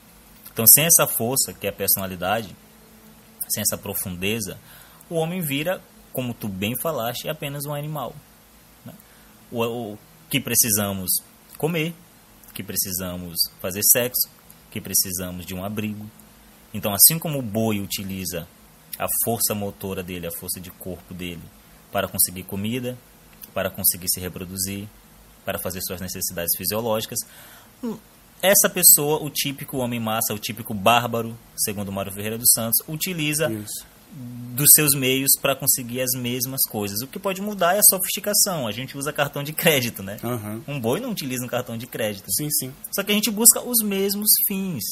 [0.52, 2.54] Então, sem essa força, que é a personalidade,
[3.48, 4.58] sem essa profundeza,
[5.08, 5.80] o homem vira,
[6.12, 8.16] como tu bem falaste, apenas um animal.
[8.84, 8.92] Né?
[9.52, 11.10] O, o que precisamos
[11.56, 11.94] comer,
[12.52, 14.28] que precisamos fazer sexo,
[14.72, 16.10] que precisamos de um abrigo.
[16.74, 18.48] Então, assim como o boi utiliza
[18.98, 21.42] a força motora dele, a força de corpo dele,
[21.92, 22.98] para conseguir comida,
[23.54, 24.88] para conseguir se reproduzir,
[25.44, 27.20] para fazer suas necessidades fisiológicas.
[28.42, 33.50] Essa pessoa, o típico homem massa, o típico bárbaro, segundo Mário Ferreira dos Santos, utiliza
[33.50, 33.86] Isso.
[34.12, 37.00] dos seus meios para conseguir as mesmas coisas.
[37.00, 38.66] O que pode mudar é a sofisticação.
[38.66, 40.18] A gente usa cartão de crédito, né?
[40.22, 40.62] Aham.
[40.66, 42.30] Um boi não utiliza um cartão de crédito.
[42.32, 42.72] Sim, sim.
[42.94, 44.84] Só que a gente busca os mesmos fins.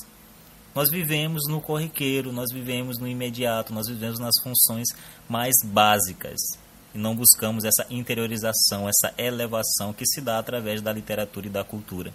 [0.74, 4.88] Nós vivemos no corriqueiro, nós vivemos no imediato, nós vivemos nas funções
[5.28, 6.38] mais básicas.
[6.94, 11.64] E não buscamos essa interiorização, essa elevação que se dá através da literatura e da
[11.64, 12.12] cultura.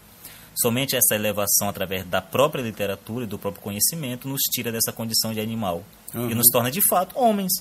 [0.59, 5.33] Somente essa elevação através da própria literatura e do próprio conhecimento nos tira dessa condição
[5.33, 6.31] de animal Uhum.
[6.31, 7.51] e nos torna de fato homens.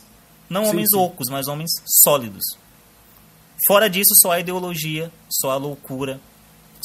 [0.48, 0.96] Não Sim, homens sim.
[0.98, 1.70] ocos, mas homens
[2.02, 2.44] sólidos.
[3.66, 6.20] Fora disso, só a ideologia, só a loucura,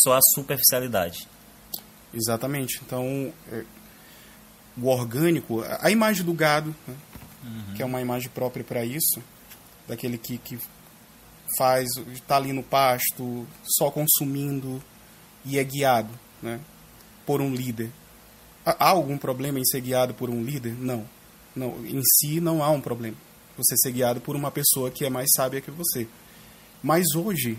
[0.03, 1.27] só a superficialidade.
[2.13, 2.81] Exatamente.
[2.85, 3.63] Então, é,
[4.77, 6.95] o orgânico, a imagem do gado, né,
[7.75, 9.21] que é uma imagem própria para isso,
[9.87, 10.59] daquele que, que
[11.57, 14.81] faz, está ali no pasto, só consumindo
[15.43, 16.59] e é guiado né,
[17.25, 17.91] por um líder.
[18.65, 20.75] Há algum problema em ser guiado por um líder?
[20.79, 21.05] Não.
[21.55, 21.83] não.
[21.85, 23.17] Em si, não há um problema.
[23.57, 26.07] Você ser guiado por uma pessoa que é mais sábia que você.
[26.83, 27.57] Mas hoje,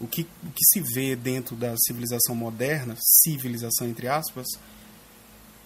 [0.00, 4.46] o que, o que se vê dentro da civilização moderna, civilização entre aspas,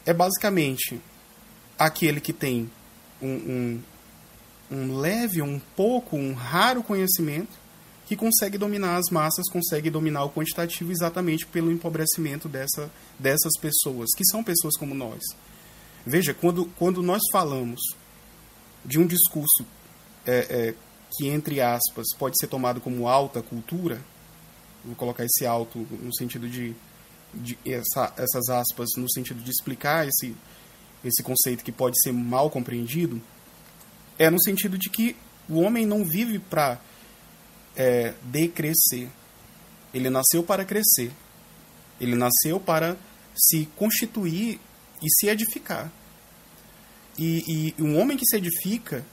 [0.06, 1.00] é basicamente
[1.78, 2.70] aquele que tem
[3.20, 3.82] um, um,
[4.70, 7.66] um leve, um pouco, um raro conhecimento
[8.06, 12.88] que consegue dominar as massas, consegue dominar o quantitativo exatamente pelo empobrecimento dessa,
[13.18, 15.20] dessas pessoas, que são pessoas como nós.
[16.06, 17.80] Veja, quando, quando nós falamos
[18.84, 19.66] de um discurso
[20.24, 20.74] é, é,
[21.16, 24.00] que, entre aspas, pode ser tomado como alta cultura,
[24.84, 26.76] vou colocar esse alto no sentido de,
[27.34, 30.34] de essa, essas aspas no sentido de explicar esse,
[31.04, 33.20] esse conceito que pode ser mal compreendido,
[34.18, 35.16] é no sentido de que
[35.48, 36.80] o homem não vive para
[37.76, 39.08] é, decrescer.
[39.92, 41.12] Ele nasceu para crescer.
[42.00, 42.96] Ele nasceu para
[43.34, 44.58] se constituir
[45.02, 45.92] e se edificar.
[47.18, 49.04] E, e um homem que se edifica,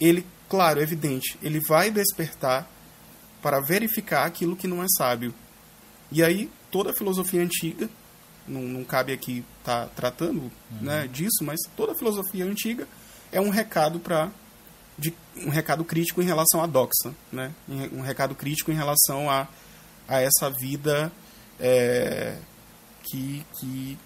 [0.00, 2.68] ele, claro, é evidente, ele vai despertar
[3.40, 5.32] para verificar aquilo que não é sábio.
[6.10, 7.88] E aí, toda a filosofia antiga,
[8.46, 12.86] não, não cabe aqui estar tá tratando né, disso, mas toda a filosofia antiga
[13.32, 14.30] é um recado para
[15.36, 17.52] um recado crítico em relação à doxa, né?
[17.92, 19.46] Um recado crítico em relação a,
[20.08, 21.12] a essa vida
[21.60, 22.38] é,
[23.02, 23.98] que, que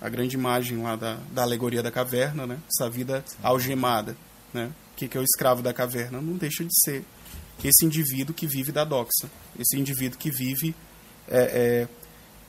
[0.00, 2.58] a grande imagem lá da, da alegoria da caverna, né?
[2.68, 4.16] Essa vida algemada,
[4.52, 4.72] né?
[4.92, 6.20] O que, que é o escravo da caverna?
[6.20, 7.04] Não deixa de ser
[7.62, 10.74] esse indivíduo que vive da doxa, esse indivíduo que vive
[11.28, 11.88] é, é,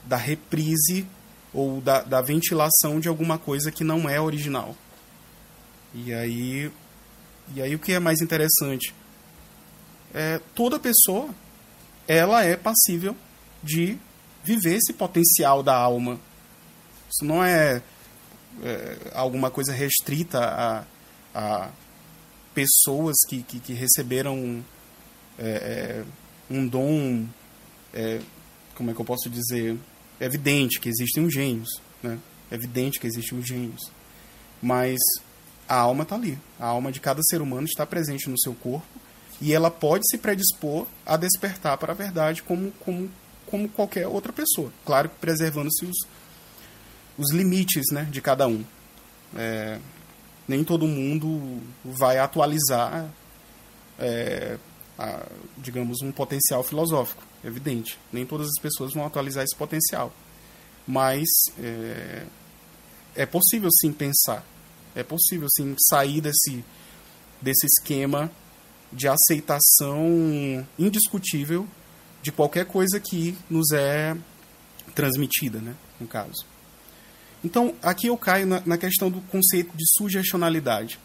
[0.06, 1.08] da reprise
[1.54, 4.76] ou da, da ventilação de alguma coisa que não é original.
[5.94, 6.72] E aí
[7.56, 8.94] e aí o que é mais interessante?
[10.14, 11.30] É, toda pessoa
[12.08, 13.16] ela é passível
[13.64, 13.98] de
[14.44, 16.20] viver esse potencial da alma.
[17.10, 17.82] Isso não é,
[18.64, 20.84] é alguma coisa restrita a,
[21.34, 21.70] a
[22.54, 24.64] pessoas que, que, que receberam
[25.38, 26.06] é, é,
[26.50, 27.26] um dom,
[27.94, 28.20] é,
[28.78, 29.76] como é que eu posso dizer?
[30.20, 32.20] É evidente que existem os gênios, né?
[32.52, 33.92] É evidente que existem os gênios.
[34.62, 34.98] Mas
[35.68, 36.38] a alma está ali.
[36.60, 38.88] A alma de cada ser humano está presente no seu corpo
[39.42, 43.10] e ela pode se predispor a despertar para a verdade como, como,
[43.46, 44.72] como qualquer outra pessoa.
[44.86, 45.98] Claro que preservando-se os,
[47.18, 48.64] os limites né, de cada um.
[49.36, 49.80] É,
[50.48, 53.10] nem todo mundo vai atualizar,
[54.00, 54.58] é,
[54.98, 55.26] a,
[55.58, 57.98] digamos, um potencial filosófico, evidente.
[58.12, 60.14] Nem todas as pessoas vão atualizar esse potencial.
[60.88, 61.28] Mas
[61.60, 62.26] é,
[63.16, 64.46] é possível sim pensar
[64.98, 66.66] é possível sim sair desse,
[67.40, 68.32] desse esquema
[68.92, 71.68] de aceitação indiscutível
[72.22, 74.18] de qualquer coisa que nos é
[74.96, 76.46] transmitida, né, no caso.
[77.44, 81.00] Então, aqui eu caio na, na questão do conceito de sugestionalidade.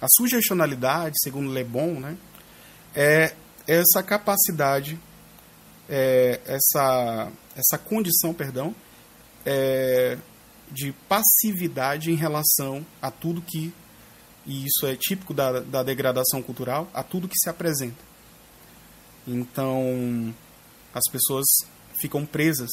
[0.00, 2.16] A sugestionalidade, segundo Le Bon, né,
[2.94, 3.34] é
[3.66, 4.98] essa capacidade,
[5.88, 8.74] é essa, essa condição, perdão,
[9.44, 10.16] é,
[10.70, 13.72] de passividade em relação a tudo que,
[14.46, 18.02] e isso é típico da, da degradação cultural, a tudo que se apresenta.
[19.26, 20.34] Então,
[20.94, 21.44] as pessoas
[22.00, 22.70] ficam presas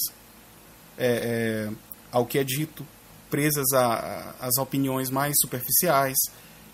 [0.98, 1.74] é, é,
[2.12, 2.86] ao que é dito,
[3.30, 3.68] presas
[4.40, 6.18] às opiniões mais superficiais,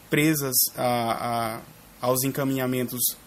[0.09, 1.61] presas a, a,
[2.01, 3.17] aos encaminhamentos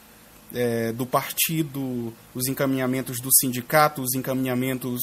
[0.54, 5.00] é, do partido, os encaminhamentos do sindicato, os encaminhamentos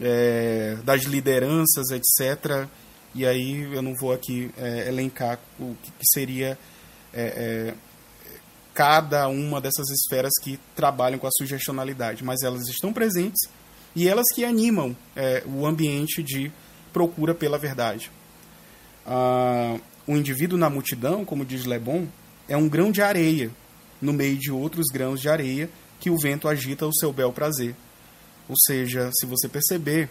[0.00, 2.66] é, das lideranças, etc.
[3.14, 6.58] E aí eu não vou aqui é, elencar o que, que seria
[7.12, 7.74] é,
[8.72, 13.48] cada uma dessas esferas que trabalham com a sugestionalidade, mas elas estão presentes
[13.94, 14.96] e elas que animam
[15.46, 16.50] o ambiente de
[16.92, 18.10] procura pela verdade.
[19.06, 22.08] Ah, o indivíduo na multidão, como diz Lebon,
[22.48, 23.52] é um grão de areia
[24.00, 27.74] no meio de outros grãos de areia que o vento agita ao seu bel prazer.
[28.48, 30.08] Ou seja, se você perceber,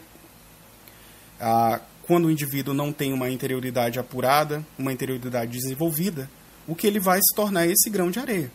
[1.39, 6.29] ah, quando o indivíduo não tem uma interioridade apurada, uma interioridade desenvolvida,
[6.67, 8.51] o que ele vai se tornar é esse grão de areia,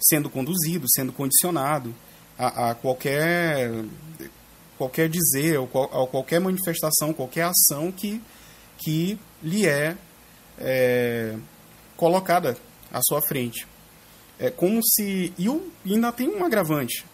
[0.00, 1.94] sendo conduzido, sendo condicionado
[2.38, 3.72] a, a qualquer
[4.76, 8.22] qualquer dizer ou qual, a qualquer manifestação, qualquer ação que
[8.78, 9.96] que lhe é,
[10.56, 11.36] é
[11.96, 12.56] colocada
[12.92, 13.66] à sua frente.
[14.38, 17.04] É como se e, o, ainda tem um agravante.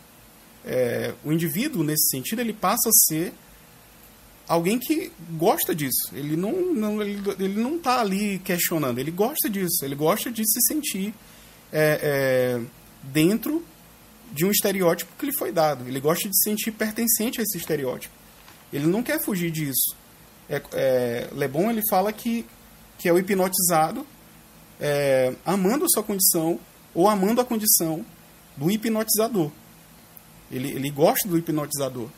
[0.65, 3.33] É, o indivíduo nesse sentido ele passa a ser
[4.47, 6.11] alguém que gosta disso.
[6.13, 8.99] Ele não, não ele, ele não está ali questionando.
[8.99, 9.85] Ele gosta disso.
[9.85, 11.15] Ele gosta de se sentir
[11.73, 12.61] é, é,
[13.03, 13.65] dentro
[14.33, 15.89] de um estereótipo que lhe foi dado.
[15.89, 18.15] Ele gosta de se sentir pertencente a esse estereótipo.
[18.73, 19.97] Ele não quer fugir disso.
[20.49, 22.45] É, é, Lebon ele fala que,
[22.99, 24.07] que é o hipnotizado
[24.81, 26.59] é, amando a sua condição
[26.95, 28.05] ou amando a condição
[28.57, 29.51] do hipnotizador.
[30.51, 32.09] Ele, ele gosta do hipnotizador.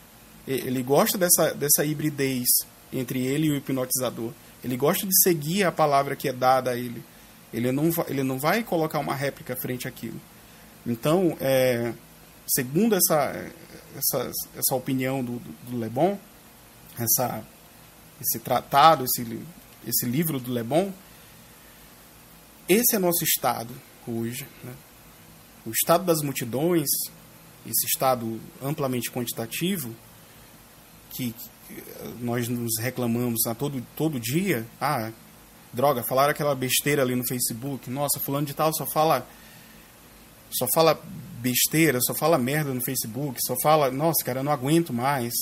[0.47, 2.45] Ele gosta dessa, dessa hibridez
[2.93, 4.31] entre ele e o hipnotizador.
[4.63, 7.03] Ele gosta de seguir a palavra que é dada a ele.
[7.53, 10.19] Ele não, ele não vai colocar uma réplica frente àquilo.
[10.85, 11.93] Então, é,
[12.47, 13.51] segundo essa,
[13.95, 16.17] essa, essa opinião do, do Le Bon,
[16.97, 17.43] essa,
[18.21, 19.39] esse tratado, esse,
[19.85, 20.91] esse livro do Le Bon,
[22.69, 23.73] esse é nosso estado
[24.11, 24.47] hoje.
[24.63, 24.73] Né?
[25.65, 26.87] O estado das multidões,
[27.65, 29.93] esse estado amplamente quantitativo,
[31.09, 31.75] que, que
[32.19, 34.65] nós nos reclamamos a todo, todo dia.
[34.79, 35.11] Ah,
[35.73, 37.89] droga, falaram aquela besteira ali no Facebook.
[37.89, 39.27] Nossa, fulano de tal só fala
[40.49, 40.99] só fala
[41.39, 45.33] besteira, só fala merda no Facebook, só fala, nossa, cara, eu não aguento mais.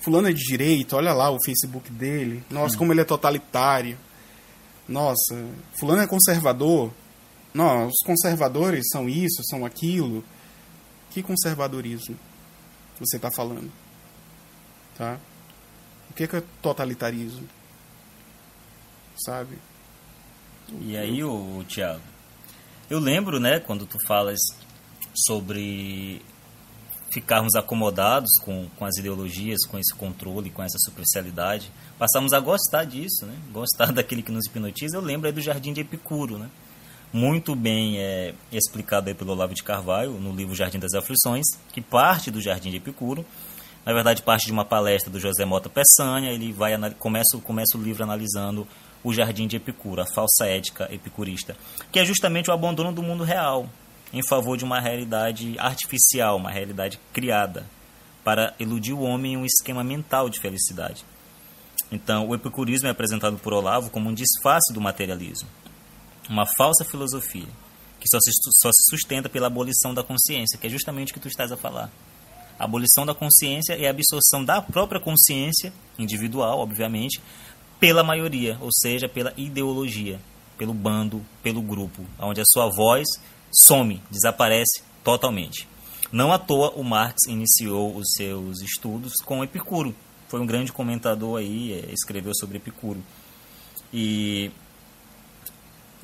[0.00, 2.42] Fulano é de direita, olha lá o Facebook dele.
[2.50, 2.78] Nossa, hum.
[2.78, 3.98] como ele é totalitário.
[4.88, 5.34] Nossa,
[5.78, 6.92] fulano é conservador.
[7.54, 10.24] Não, os conservadores são isso, são aquilo.
[11.10, 12.18] Que conservadorismo
[12.98, 13.70] você está falando?
[14.96, 15.18] Tá?
[16.10, 17.48] O que é, que é totalitarismo?
[19.24, 19.58] Sabe?
[20.80, 22.00] E aí, o Tiago,
[22.88, 24.38] eu lembro, né, quando tu falas
[25.26, 26.22] sobre
[27.12, 32.84] ficarmos acomodados com, com as ideologias, com esse controle, com essa superficialidade, passamos a gostar
[32.84, 33.36] disso, né?
[33.52, 34.96] Gostar daquele que nos hipnotiza.
[34.96, 36.50] Eu lembro aí do Jardim de Epicuro, né?
[37.14, 41.80] Muito bem é, explicado aí pelo Olavo de Carvalho no livro Jardim das Aflições, que
[41.80, 43.24] parte do Jardim de Epicuro,
[43.86, 47.80] na verdade parte de uma palestra do José Mota Peçanha, ele vai começa, começa o
[47.80, 48.66] livro analisando
[49.04, 51.56] o Jardim de Epicuro, a falsa ética epicurista,
[51.92, 53.70] que é justamente o abandono do mundo real
[54.12, 57.64] em favor de uma realidade artificial, uma realidade criada
[58.24, 61.04] para iludir o homem em um esquema mental de felicidade.
[61.92, 65.48] Então, o epicurismo é apresentado por Olavo como um disfarce do materialismo,
[66.28, 67.46] uma falsa filosofia
[68.04, 71.20] que só se, só se sustenta pela abolição da consciência, que é justamente o que
[71.20, 71.90] tu estás a falar.
[72.58, 77.20] A abolição da consciência é a absorção da própria consciência individual, obviamente,
[77.80, 80.20] pela maioria, ou seja, pela ideologia,
[80.58, 83.06] pelo bando, pelo grupo, onde a sua voz
[83.50, 85.66] some, desaparece totalmente.
[86.12, 89.94] Não à toa o Marx iniciou os seus estudos com Epicuro.
[90.28, 93.02] Foi um grande comentador aí, é, escreveu sobre Epicuro.
[93.92, 94.50] E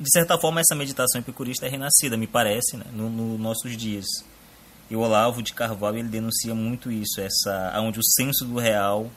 [0.01, 4.05] de certa forma essa meditação epicurista é renascida, me parece, né, nos no nossos dias.
[4.89, 9.09] E o Olavo de Carvalho ele denuncia muito isso, essa onde o senso do real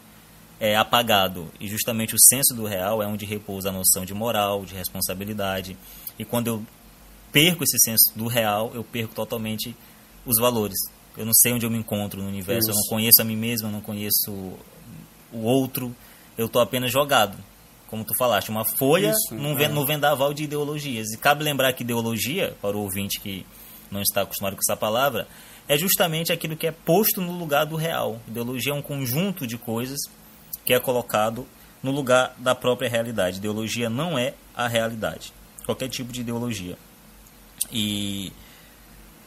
[0.60, 1.50] é apagado.
[1.58, 5.76] E justamente o senso do real é onde repousa a noção de moral, de responsabilidade.
[6.18, 6.66] E quando eu
[7.32, 9.74] perco esse senso do real, eu perco totalmente
[10.24, 10.78] os valores.
[11.16, 12.78] Eu não sei onde eu me encontro no universo, Isso.
[12.78, 14.30] eu não conheço a mim mesmo, eu não conheço
[15.32, 15.94] o outro,
[16.36, 17.36] eu estou apenas jogado.
[17.94, 19.68] Como tu falaste, uma folha Isso, num, é.
[19.68, 21.12] no vendaval de ideologias.
[21.12, 23.46] E cabe lembrar que ideologia, para o ouvinte que
[23.88, 25.28] não está acostumado com essa palavra,
[25.68, 28.18] é justamente aquilo que é posto no lugar do real.
[28.26, 29.96] Ideologia é um conjunto de coisas
[30.64, 31.46] que é colocado
[31.84, 33.36] no lugar da própria realidade.
[33.36, 35.32] Ideologia não é a realidade.
[35.64, 36.76] Qualquer tipo de ideologia.
[37.70, 38.32] E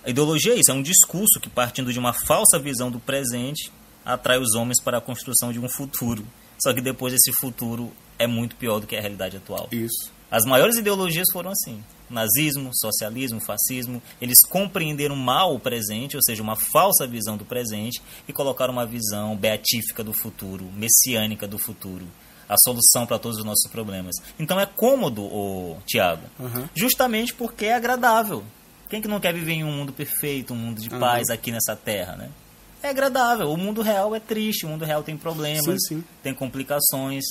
[0.04, 3.72] a ideologia é isso, é um discurso que, partindo de uma falsa visão do presente,
[4.04, 6.28] atrai os homens para a construção de um futuro.
[6.62, 9.68] Só que depois esse futuro é muito pior do que a realidade atual.
[9.72, 10.12] Isso.
[10.30, 11.82] As maiores ideologias foram assim.
[12.10, 18.02] Nazismo, socialismo, fascismo, eles compreenderam mal o presente, ou seja, uma falsa visão do presente,
[18.28, 22.06] e colocaram uma visão beatífica do futuro, messiânica do futuro,
[22.48, 24.16] a solução para todos os nossos problemas.
[24.40, 26.68] Então é cômodo, o Tiago, uhum.
[26.74, 28.44] justamente porque é agradável.
[28.90, 31.00] Quem que não quer viver em um mundo perfeito, um mundo de uhum.
[31.00, 32.30] paz aqui nessa terra, né?
[32.82, 33.52] É agradável.
[33.52, 36.04] O mundo real é triste, o mundo real tem problemas, sim, sim.
[36.24, 37.26] tem complicações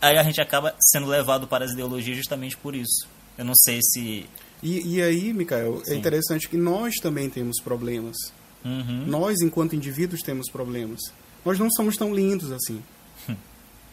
[0.00, 3.08] aí a gente acaba sendo levado para as ideologias justamente por isso.
[3.36, 4.26] Eu não sei se.
[4.62, 5.98] E, e aí, Mikael, é Sim.
[5.98, 8.16] interessante que nós também temos problemas.
[8.64, 9.04] Uhum.
[9.06, 11.00] Nós, enquanto indivíduos, temos problemas.
[11.44, 12.82] Nós não somos tão lindos assim.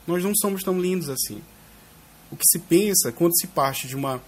[0.08, 1.42] Nós não somos tão lindos assim.
[2.32, 4.22] O que se pensa quando se parte de uma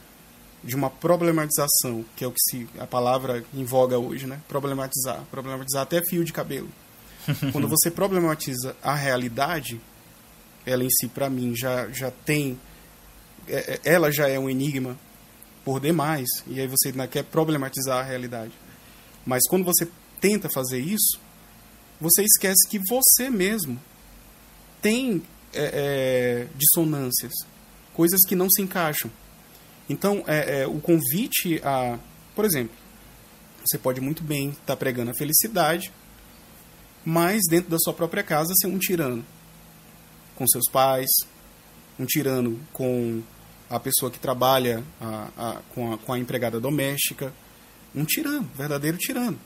[0.63, 4.41] de uma problematização, que é o que se a palavra em voga hoje, né?
[4.47, 6.69] Problematizar, problematizar até fio de cabelo.
[7.51, 9.79] quando você problematiza a realidade,
[10.65, 12.59] ela em si para mim já já tem
[13.47, 14.97] é- é- ela já é um enigma
[15.63, 18.53] por demais, e aí você ainda quer problematizar a realidade.
[19.25, 19.87] Mas quando você
[20.21, 21.19] tenta fazer isso,
[21.99, 23.79] você esquece que você mesmo
[24.81, 27.33] tem é, é, dissonâncias,
[27.93, 29.09] coisas que não se encaixam.
[29.89, 31.97] Então, é, é, o convite a.
[32.35, 32.75] Por exemplo,
[33.65, 35.91] você pode muito bem estar pregando a felicidade,
[37.05, 39.25] mas dentro da sua própria casa ser um tirano
[40.35, 41.09] com seus pais,
[41.99, 43.21] um tirano com
[43.69, 47.33] a pessoa que trabalha a- a- com, a, com a empregada doméstica,
[47.95, 49.39] um tirano, verdadeiro tirano,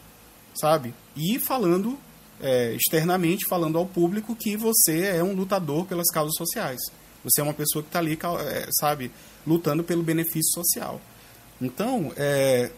[0.59, 0.93] sabe?
[1.15, 1.97] E falando
[2.41, 6.79] é, externamente, falando ao público que você é um lutador pelas causas sociais.
[7.21, 8.17] Você é uma pessoa que está ali,
[8.47, 9.11] é, sabe,
[9.45, 11.01] lutando pelo benefício social.
[11.61, 12.71] Então, é,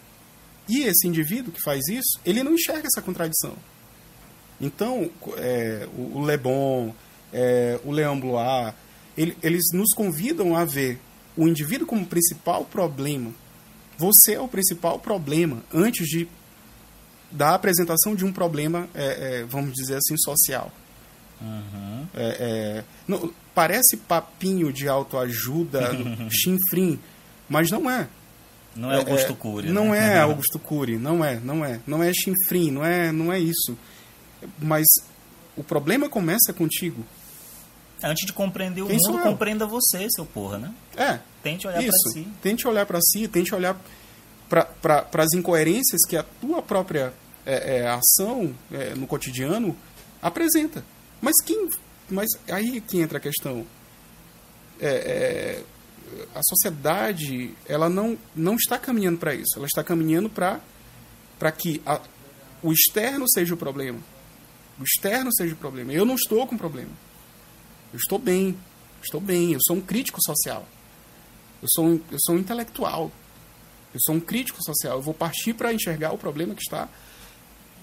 [0.67, 3.53] e esse indivíduo que faz isso, ele não enxerga essa contradição.
[4.59, 6.93] Então, é, o, o Le Bon,
[7.33, 8.73] é, o Leon Blois,
[9.17, 10.99] ele- eles nos convidam a ver
[11.37, 13.31] o indivíduo como principal problema.
[13.97, 16.27] Você é o principal problema antes de
[17.31, 20.69] da apresentação de um problema, é, é, vamos dizer assim, social.
[21.41, 22.05] Uhum.
[22.13, 22.37] É,
[22.79, 25.91] é, não, parece papinho de autoajuda,
[26.29, 26.99] chinfrim,
[27.47, 28.07] mas não é.
[28.75, 29.69] Não é Augusto Cury.
[29.69, 30.15] Não né?
[30.15, 31.79] é Augusto Cury, não é, não é.
[31.87, 33.77] Não é chinfrim, não é, não é isso.
[34.59, 34.85] Mas
[35.55, 37.05] o problema começa contigo.
[38.03, 40.73] Antes de compreender o Quem mundo, compreenda você, seu porra, né?
[40.97, 42.27] É, Tente olhar pra si.
[42.41, 43.81] Tente olhar para si, tente olhar
[44.49, 47.13] para as incoerências que a tua própria
[47.45, 49.75] é, é, ação é, no cotidiano
[50.21, 50.83] apresenta.
[51.21, 51.69] Mas quem.
[52.09, 53.65] Mas aí que entra a questão.
[54.79, 55.63] É, é,
[56.35, 59.53] a sociedade ela não, não está caminhando para isso.
[59.55, 62.01] Ela está caminhando para que a,
[62.61, 63.99] o externo seja o problema.
[64.79, 65.93] O externo seja o problema.
[65.93, 66.91] Eu não estou com problema.
[67.93, 68.57] Eu estou bem.
[69.03, 69.53] Estou bem.
[69.53, 70.67] Eu sou um crítico social.
[71.61, 73.11] Eu sou um, eu sou um intelectual.
[73.93, 74.97] Eu sou um crítico social.
[74.97, 76.89] Eu vou partir para enxergar o problema que está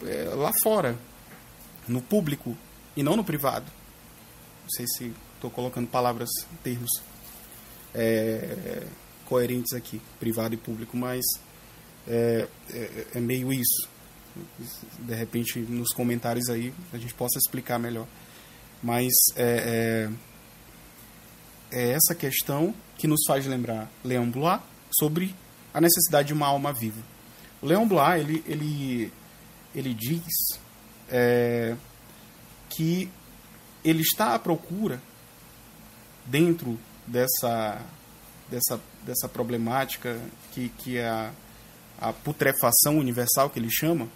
[0.04, 0.98] é, lá fora,
[1.86, 2.56] no público
[2.96, 3.66] e não no privado.
[4.62, 6.28] Não sei se estou colocando palavras,
[6.62, 6.90] termos
[7.94, 8.86] é,
[9.24, 11.24] coerentes aqui, privado e público, mas
[12.06, 13.88] é, é, é meio isso.
[15.00, 18.06] De repente, nos comentários aí, a gente possa explicar melhor.
[18.82, 20.08] Mas é,
[21.72, 24.60] é, é essa questão que nos faz lembrar Leon Blois
[24.90, 25.34] sobre
[25.72, 27.00] a necessidade de uma alma viva.
[27.60, 29.12] O Leon Blois, ele, ele,
[29.74, 30.58] ele diz
[31.08, 31.76] é,
[32.70, 33.10] que
[33.84, 35.00] ele está à procura,
[36.26, 37.80] dentro dessa,
[38.50, 40.20] dessa, dessa problemática
[40.52, 41.32] que, que é a,
[42.00, 44.08] a putrefação universal, que ele chama,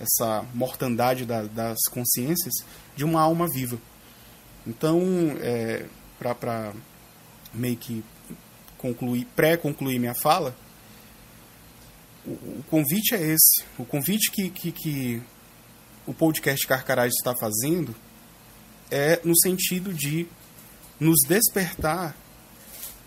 [0.00, 2.54] essa mortandade da, das consciências,
[2.94, 3.78] de uma alma viva.
[4.66, 5.02] Então,
[5.40, 5.86] é,
[6.18, 6.72] para
[7.54, 8.04] meio que
[8.78, 10.56] concluir, pré-concluir minha fala,
[12.24, 13.64] o, o, convite é esse.
[13.78, 15.22] O convite que, que, que
[16.06, 17.94] o podcast Carcarás está fazendo
[18.90, 20.26] é no sentido de
[20.98, 22.16] nos despertar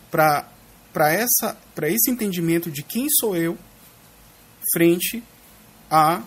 [0.10, 3.58] para esse entendimento de quem sou eu
[4.74, 5.24] frente
[5.90, 6.24] a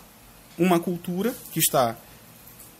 [0.58, 1.96] uma cultura que está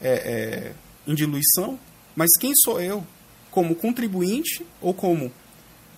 [0.01, 0.73] é, é,
[1.07, 1.79] em diluição,
[2.15, 3.07] mas quem sou eu
[3.51, 5.33] como contribuinte ou como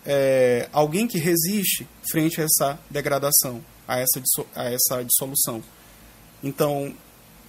[0.04, 4.22] é, alguém que resiste frente a essa degradação, a essa,
[4.54, 5.62] a essa dissolução.
[6.42, 6.94] Então,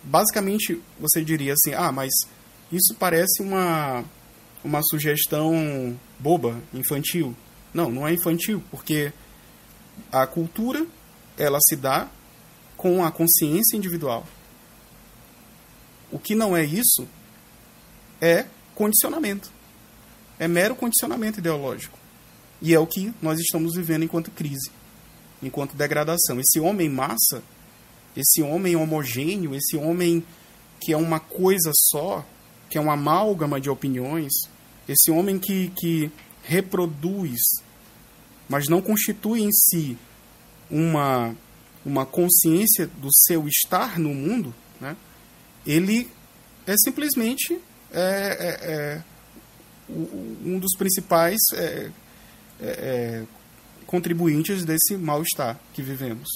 [0.03, 2.11] basicamente, você diria assim: ah, mas
[2.71, 4.05] isso parece uma,
[4.63, 7.36] uma sugestão boba, infantil.
[7.73, 9.11] Não, não é infantil, porque
[10.11, 10.86] a cultura
[11.38, 12.09] ela se dá
[12.86, 14.24] com a consciência individual.
[16.12, 17.08] O que não é isso
[18.22, 19.52] é condicionamento.
[20.38, 21.98] É mero condicionamento ideológico.
[22.62, 24.70] E é o que nós estamos vivendo enquanto crise,
[25.42, 26.40] enquanto degradação.
[26.40, 27.42] Esse homem massa,
[28.16, 30.24] esse homem homogêneo, esse homem
[30.80, 32.24] que é uma coisa só,
[32.70, 34.32] que é uma amálgama de opiniões,
[34.88, 36.12] esse homem que, que
[36.44, 37.40] reproduz,
[38.48, 39.98] mas não constitui em si
[40.70, 41.36] uma,
[41.86, 44.98] uma consciência do seu estar no mundo, né?
[45.66, 46.10] ele
[46.66, 47.62] é simplesmente
[47.92, 49.04] é, é, é
[49.88, 51.92] um dos principais é,
[52.60, 53.24] é, é,
[53.86, 56.28] contribuintes desse mal-estar que vivemos.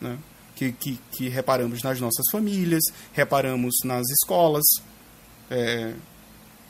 [0.00, 0.18] Né?
[0.54, 2.82] Que, que, que reparamos nas nossas famílias,
[3.12, 4.62] reparamos nas escolas,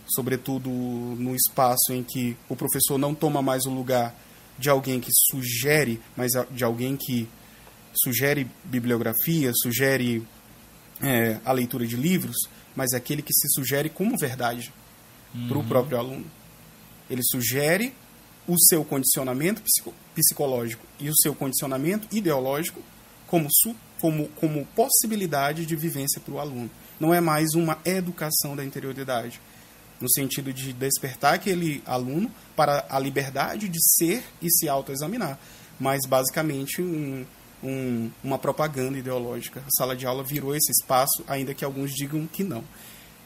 [0.07, 4.15] sobretudo no espaço em que o professor não toma mais o lugar
[4.59, 7.29] de alguém que sugere, mas de alguém que
[7.95, 10.23] sugere bibliografia, sugere
[11.01, 12.37] é, a leitura de livros,
[12.75, 14.73] mas é aquele que se sugere como verdade
[15.49, 16.25] para o próprio aluno.
[17.11, 17.93] Ele sugere
[18.47, 22.83] o seu condicionamento psico- psicológico e o seu condicionamento ideológico
[23.27, 26.71] como, su- como, como possibilidade de vivência para o aluno.
[27.01, 29.41] Não é mais uma educação da interioridade,
[30.01, 35.39] no sentido de despertar aquele aluno para a liberdade de ser e se autoexaminar,
[35.79, 37.25] mas basicamente um,
[37.63, 39.61] um, uma propaganda ideológica.
[39.61, 42.65] A sala de aula virou esse espaço, ainda que alguns digam que não.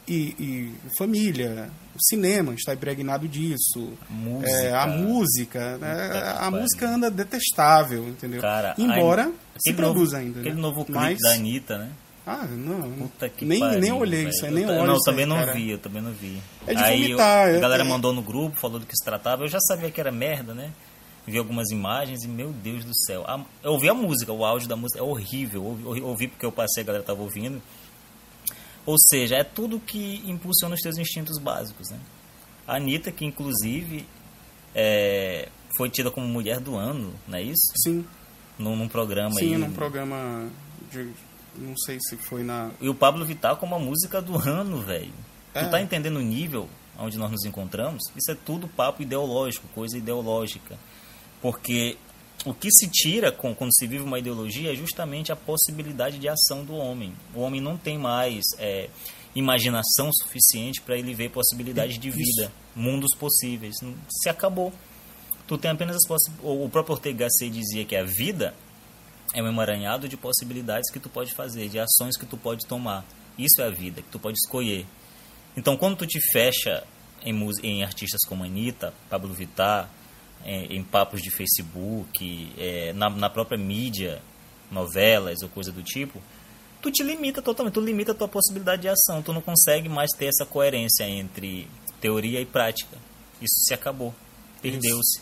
[0.09, 3.91] E, e família, o cinema está impregnado disso.
[4.09, 4.49] Música.
[4.49, 6.35] É, a música, né?
[6.39, 8.39] A música anda detestável, entendeu?
[8.41, 10.39] Cara, Embora a- se produza novo, ainda.
[10.39, 10.61] Aquele né?
[10.61, 11.89] novo clipe Mas, da Anitta, né?
[12.25, 12.89] Ah, não.
[12.91, 15.37] Puta que nem, pariu, nem olhei isso aí, nem ta- olho Não, também aí, não
[15.37, 15.53] cara.
[15.53, 16.41] vi, eu também não vi.
[16.65, 18.95] É de aí vomitar, eu- é- a galera é- mandou no grupo, falou do que
[18.95, 19.43] se tratava.
[19.43, 20.71] Eu já sabia que era merda, né?
[21.27, 23.23] Vi algumas imagens e, meu Deus do céu.
[23.27, 25.63] A- eu ouvi a música, o áudio da música é horrível.
[25.63, 27.61] Ouvi, ouvi porque eu passei, a galera tava ouvindo.
[28.85, 31.99] Ou seja, é tudo que impulsiona os teus instintos básicos, né?
[32.65, 34.05] A Anitta, que inclusive
[34.73, 37.73] é, foi tida como mulher do ano, não é isso?
[37.83, 38.05] Sim,
[38.57, 39.57] Num, num programa sim, aí.
[39.57, 40.49] num programa
[40.91, 41.11] de.
[41.57, 42.71] Não sei se foi na.
[42.79, 45.13] E o Pablo Vittar como a música do ano, velho.
[45.53, 45.63] É.
[45.63, 46.69] Tu tá entendendo o nível
[46.99, 48.03] onde nós nos encontramos?
[48.15, 50.77] Isso é tudo papo ideológico, coisa ideológica.
[51.41, 51.97] Porque
[52.45, 56.27] o que se tira com, quando se vive uma ideologia é justamente a possibilidade de
[56.29, 57.13] ação do homem.
[57.33, 58.89] O homem não tem mais é,
[59.35, 63.75] imaginação suficiente para ele ver possibilidades de vida, mundos possíveis.
[64.09, 64.73] Se acabou.
[65.47, 68.53] Tu tem apenas as possi- o próprio Ortega Gasset dizia que a vida
[69.33, 73.05] é um emaranhado de possibilidades que tu pode fazer, de ações que tu pode tomar.
[73.37, 74.85] Isso é a vida, que tu pode escolher.
[75.55, 76.83] Então, quando tu te fecha
[77.23, 77.33] em,
[77.63, 79.89] em artistas como Anitta, Pablo Vittar,
[80.45, 84.21] em, em papos de Facebook, é, na, na própria mídia,
[84.71, 86.21] novelas ou coisa do tipo,
[86.81, 90.11] tu te limita totalmente, tu limita a tua possibilidade de ação, tu não consegue mais
[90.17, 91.67] ter essa coerência entre
[91.99, 92.97] teoria e prática.
[93.41, 94.13] Isso se acabou,
[94.61, 95.21] perdeu-se.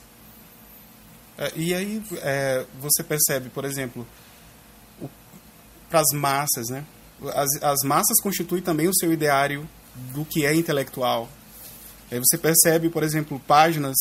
[1.38, 4.08] É, e aí é, você percebe, por exemplo,
[5.90, 6.86] para as massas, né?
[7.34, 9.68] As, as massas constituem também o seu ideário
[10.14, 11.30] do que é intelectual.
[12.12, 13.96] Aí você percebe, por exemplo, páginas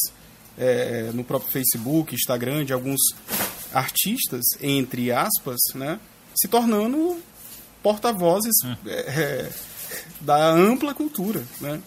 [0.59, 3.00] é, no próprio Facebook, Instagram, de alguns
[3.72, 5.98] artistas, entre aspas, né?
[6.34, 7.20] Se tornando
[7.82, 8.55] porta-vozes
[8.86, 9.52] é, é,
[10.20, 11.80] da ampla cultura, né?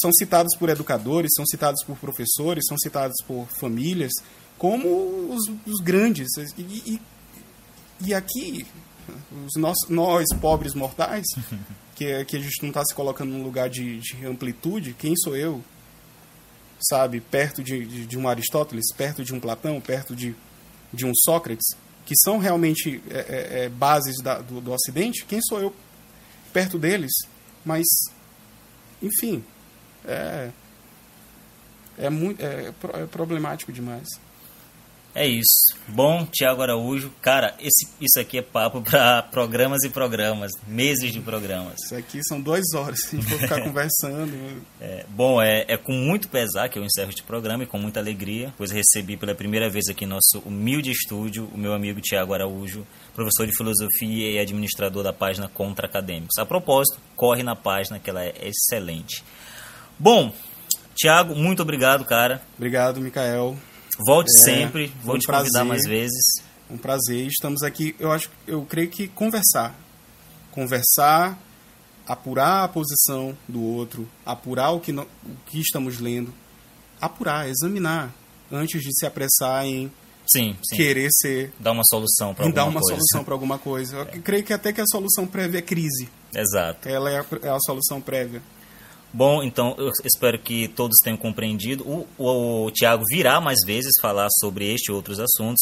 [0.00, 4.12] São citados por educadores, são citados por professores, são citados por famílias
[4.58, 6.28] como os, os grandes.
[6.58, 7.02] E, e,
[8.00, 8.66] e aqui,
[9.46, 11.26] os nós, nós, pobres mortais,
[11.94, 15.36] que, que a gente não está se colocando num lugar de, de amplitude, quem sou
[15.36, 15.62] eu?
[16.88, 20.34] Sabe, perto de, de, de um Aristóteles, perto de um Platão, perto de,
[20.92, 21.74] de um Sócrates,
[22.04, 25.74] que são realmente é, é, é, bases da, do, do Ocidente, quem sou eu
[26.52, 27.12] perto deles?
[27.64, 27.86] Mas,
[29.02, 29.42] enfim,
[30.04, 30.50] é,
[31.96, 34.06] é, muito, é, é problemático demais.
[35.14, 35.76] É isso.
[35.86, 41.20] Bom, Tiago Araújo, cara, esse, isso aqui é papo para programas e programas, meses de
[41.20, 41.76] programas.
[41.84, 44.60] Isso aqui são duas horas, a gente for ficar conversando.
[44.80, 48.00] É, bom, é, é com muito pesar que eu encerro este programa e com muita
[48.00, 52.34] alegria, pois recebi pela primeira vez aqui em nosso humilde estúdio o meu amigo Tiago
[52.34, 52.84] Araújo,
[53.14, 56.36] professor de filosofia e administrador da página Contra Acadêmicos.
[56.38, 59.22] A propósito, corre na página que ela é excelente.
[59.96, 60.32] Bom,
[60.96, 62.42] Tiago, muito obrigado, cara.
[62.56, 63.56] Obrigado, Mikael.
[64.06, 65.64] Volte É, sempre, vou um te convidar prazer.
[65.64, 66.24] mais vezes.
[66.70, 67.26] Um prazer.
[67.26, 69.74] Estamos aqui, eu acho, eu creio que conversar.
[70.50, 71.38] Conversar,
[72.06, 76.32] apurar a posição do outro, apurar o que, no- o que estamos lendo,
[77.00, 78.14] apurar, examinar,
[78.52, 79.90] antes de se apressar em
[80.26, 80.76] Sim, sim.
[80.76, 82.94] querer ser, Dar uma solução para alguma dar uma coisa.
[82.96, 83.96] solução para alguma coisa.
[84.12, 86.08] Eu creio que até que a solução prévia é crise.
[86.34, 86.88] Exato.
[86.88, 88.40] Ela é a, é a solução prévia.
[89.16, 91.84] Bom, então eu espero que todos tenham compreendido.
[91.88, 95.60] O, o, o Tiago virá mais vezes falar sobre este e outros assuntos.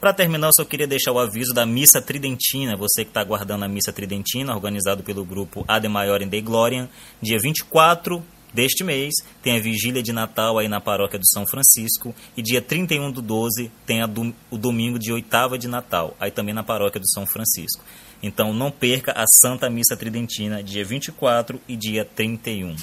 [0.00, 2.76] Para terminar, eu só queria deixar o aviso da Missa Tridentina.
[2.76, 6.88] Você que está aguardando a Missa Tridentina, organizado pelo grupo Ade Maior em Dei Gloriam,
[7.20, 8.22] dia 24
[8.54, 12.14] deste mês, tem a vigília de Natal aí na paróquia do São Francisco.
[12.36, 16.30] E dia 31 do 12 tem a dom- o domingo de oitava de Natal, aí
[16.30, 17.82] também na paróquia do São Francisco.
[18.22, 22.76] Então não perca a Santa Missa Tridentina, dia 24 e dia 31.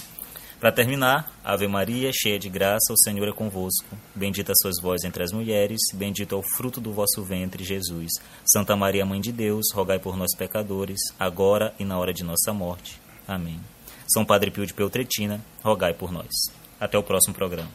[0.60, 3.98] Para terminar, Ave Maria, cheia de graça, o Senhor é convosco.
[4.14, 8.12] Bendita sois vós entre as mulheres, bendito é o fruto do vosso ventre, Jesus.
[8.46, 12.52] Santa Maria, Mãe de Deus, rogai por nós pecadores, agora e na hora de nossa
[12.52, 13.00] morte.
[13.26, 13.62] Amém.
[14.14, 16.28] São Padre Pio de Peltretina, rogai por nós.
[16.78, 17.70] Até o próximo programa.